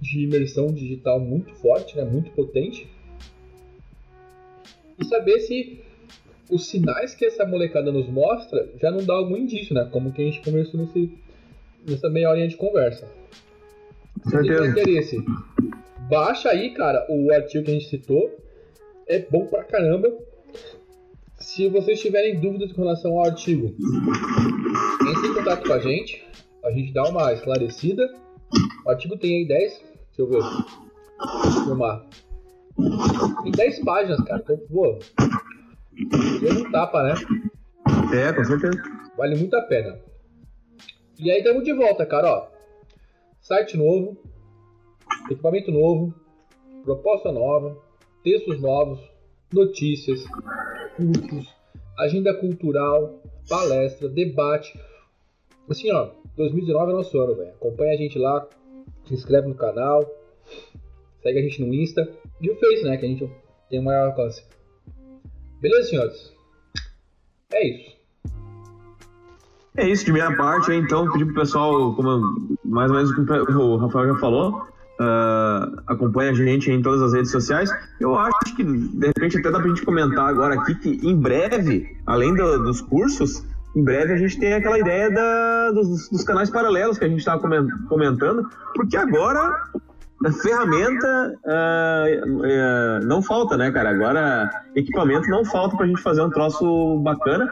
de 0.00 0.24
imersão 0.24 0.66
digital 0.66 1.18
muito 1.18 1.54
forte, 1.54 1.96
né, 1.96 2.04
muito 2.04 2.30
potente. 2.32 2.88
E 4.98 5.04
saber 5.04 5.40
se 5.40 5.80
os 6.50 6.66
sinais 6.66 7.14
que 7.14 7.24
essa 7.24 7.46
molecada 7.46 7.90
nos 7.90 8.08
mostra 8.08 8.68
já 8.80 8.90
não 8.90 9.04
dá 9.04 9.14
algum 9.14 9.36
indício, 9.36 9.74
né? 9.74 9.88
Como 9.90 10.12
que 10.12 10.20
a 10.20 10.24
gente 10.26 10.42
conversou 10.42 10.80
nesse, 10.80 11.10
nessa 11.88 12.10
meia 12.10 12.30
horinha 12.30 12.48
de 12.48 12.56
conversa. 12.56 13.08
Se 14.24 14.42
tem 14.42 14.66
interesse, 14.66 15.16
baixa 16.10 16.50
aí, 16.50 16.70
cara, 16.74 17.06
o 17.08 17.32
artigo 17.32 17.64
que 17.64 17.70
a 17.70 17.74
gente 17.74 17.88
citou. 17.88 18.38
É 19.08 19.18
bom 19.18 19.46
pra 19.46 19.64
caramba. 19.64 20.12
Se 21.54 21.68
vocês 21.68 22.00
tiverem 22.00 22.40
dúvidas 22.40 22.72
com 22.72 22.80
relação 22.80 23.12
ao 23.12 23.26
artigo, 23.26 23.66
entre 23.66 25.28
em 25.28 25.34
contato 25.34 25.66
com 25.66 25.74
a 25.74 25.78
gente. 25.80 26.26
A 26.64 26.70
gente 26.70 26.94
dá 26.94 27.02
uma 27.04 27.30
esclarecida. 27.34 28.10
O 28.86 28.88
artigo 28.88 29.18
tem 29.18 29.40
aí 29.40 29.46
10. 29.46 29.72
Deixa 29.72 29.92
eu 30.18 30.30
ver. 30.30 30.42
Filmar. 31.64 32.06
Tem 33.42 33.52
10 33.52 33.84
páginas, 33.84 34.20
cara. 34.24 34.40
Então, 34.42 34.56
pô. 34.72 34.98
Deu 36.40 36.54
um 36.54 36.70
tapa, 36.70 37.02
né? 37.02 37.14
É, 38.14 38.32
com 38.32 38.44
certeza. 38.44 38.82
Vale 39.18 39.36
muito 39.36 39.54
a 39.54 39.60
pena. 39.60 40.00
E 41.18 41.30
aí 41.30 41.40
estamos 41.40 41.64
de 41.64 41.74
volta, 41.74 42.06
cara, 42.06 42.32
ó. 42.32 42.48
Site 43.42 43.76
novo, 43.76 44.16
equipamento 45.30 45.70
novo, 45.70 46.14
proposta 46.82 47.30
nova, 47.30 47.76
textos 48.24 48.58
novos, 48.58 49.00
notícias, 49.52 50.24
cursos, 50.96 51.54
agenda 51.98 52.34
cultural, 52.34 53.20
palestra, 53.48 54.08
debate. 54.08 54.78
Assim, 55.68 55.92
ó, 55.92 56.10
2019 56.36 56.92
é 56.92 56.94
nosso 56.94 57.18
ano, 57.20 57.34
velho. 57.34 57.50
Acompanha 57.50 57.92
a 57.92 57.96
gente 57.96 58.18
lá, 58.18 58.46
se 59.06 59.14
inscreve 59.14 59.48
no 59.48 59.54
canal, 59.54 60.04
segue 61.22 61.38
a 61.38 61.42
gente 61.42 61.62
no 61.62 61.72
Insta 61.72 62.08
e 62.40 62.50
o 62.50 62.56
Face, 62.56 62.84
né, 62.84 62.96
que 62.96 63.06
a 63.06 63.08
gente 63.08 63.30
tem 63.68 63.78
o 63.78 63.84
maior 63.84 64.08
alcance. 64.08 64.44
Beleza, 65.60 65.88
senhores? 65.88 66.32
É 67.52 67.66
isso. 67.66 67.96
É 69.76 69.88
isso 69.88 70.04
de 70.04 70.12
minha 70.12 70.36
parte, 70.36 70.72
então, 70.72 71.10
pedir 71.10 71.24
pro 71.26 71.34
pessoal, 71.34 71.94
como 71.94 72.58
mais 72.64 72.90
ou 72.90 72.96
menos 72.96 73.10
o 73.10 73.24
que 73.24 73.32
o 73.32 73.76
Rafael 73.76 74.08
já 74.08 74.20
falou, 74.20 74.66
uh, 75.00 75.82
acompanha 75.86 76.30
a 76.30 76.34
gente 76.34 76.70
em 76.70 76.82
todas 76.82 77.02
as 77.02 77.12
redes 77.12 77.30
sociais. 77.30 77.70
Eu 78.00 78.18
acho 78.18 78.56
que, 78.56 78.64
de 78.64 79.06
repente, 79.06 79.38
até 79.38 79.50
dá 79.50 79.58
pra 79.58 79.68
gente 79.68 79.84
comentar 79.84 80.28
agora 80.28 80.54
aqui 80.54 80.74
que, 80.74 81.00
em 81.06 81.16
breve, 81.16 81.96
além 82.06 82.34
do, 82.34 82.58
dos 82.64 82.80
cursos, 82.80 83.44
em 83.74 83.82
breve 83.82 84.12
a 84.12 84.16
gente 84.16 84.38
tem 84.38 84.52
aquela 84.52 84.78
ideia 84.78 85.10
da, 85.10 85.70
dos, 85.70 86.08
dos, 86.10 86.24
canais 86.24 86.50
paralelos 86.50 86.98
que 86.98 87.04
a 87.04 87.08
gente 87.08 87.20
estava 87.20 87.40
comentando, 87.88 88.48
porque 88.74 88.96
agora 88.96 89.70
a 90.24 90.32
ferramenta 90.32 91.34
uh, 91.44 92.36
uh, 92.38 93.06
não 93.06 93.22
falta, 93.22 93.56
né, 93.56 93.70
cara? 93.70 93.90
Agora 93.90 94.50
equipamento 94.76 95.28
não 95.28 95.44
falta 95.44 95.76
pra 95.76 95.86
gente 95.86 96.02
fazer 96.02 96.22
um 96.22 96.30
troço 96.30 96.98
bacana 97.00 97.48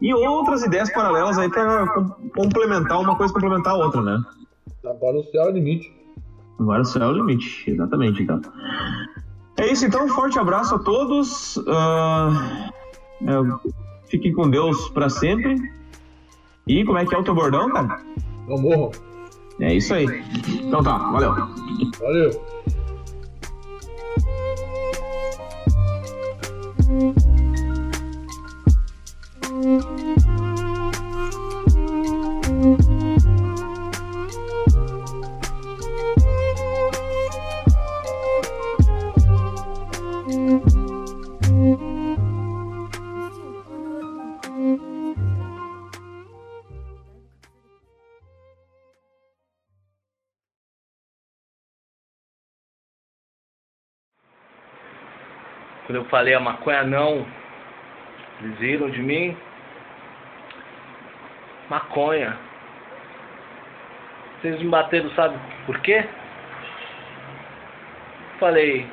e 0.00 0.12
outras 0.12 0.62
ideias 0.62 0.90
paralelas 0.90 1.38
aí 1.38 1.48
para 1.48 1.86
complementar 2.36 3.00
uma 3.00 3.16
coisa 3.16 3.32
complementar 3.32 3.72
a 3.72 3.76
outra, 3.76 4.02
né? 4.02 4.22
Agora 4.84 5.16
o 5.16 5.24
céu 5.24 5.44
é 5.44 5.48
o 5.48 5.50
limite. 5.50 6.03
Agora 6.58 6.84
céu 6.84 7.02
é 7.02 7.08
o 7.08 7.12
limite, 7.12 7.70
exatamente, 7.70 8.22
então. 8.22 8.40
É 9.56 9.70
isso, 9.70 9.86
então. 9.86 10.04
Um 10.04 10.08
forte 10.08 10.38
abraço 10.38 10.74
a 10.74 10.78
todos. 10.78 11.56
Uh, 11.58 12.30
fiquem 14.08 14.32
com 14.32 14.48
Deus 14.48 14.88
para 14.90 15.08
sempre. 15.08 15.56
E 16.66 16.84
como 16.84 16.98
é 16.98 17.04
que 17.04 17.14
é 17.14 17.18
o 17.18 17.22
teu 17.22 17.34
bordão, 17.34 17.70
cara? 17.70 18.00
Não 18.48 18.58
morro. 18.58 18.92
É 19.60 19.74
isso 19.74 19.94
aí. 19.94 20.06
Então 20.62 20.82
tá, 20.82 20.98
valeu. 20.98 21.34
Valeu. 22.00 22.44
Quando 55.94 56.06
eu 56.06 56.10
falei 56.10 56.34
a 56.34 56.40
maconha 56.40 56.82
não, 56.82 57.24
eles 58.40 58.58
riram 58.58 58.90
de 58.90 59.00
mim. 59.00 59.36
Maconha. 61.70 62.36
Vocês 64.42 64.60
me 64.60 64.70
bateram, 64.70 65.08
sabe 65.10 65.38
por 65.66 65.78
quê? 65.82 66.04
Falei, 68.40 68.84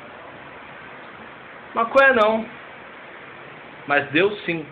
maconha 1.74 2.14
não. 2.14 2.46
Mas 3.88 4.08
Deus 4.12 4.40
sim. 4.46 4.64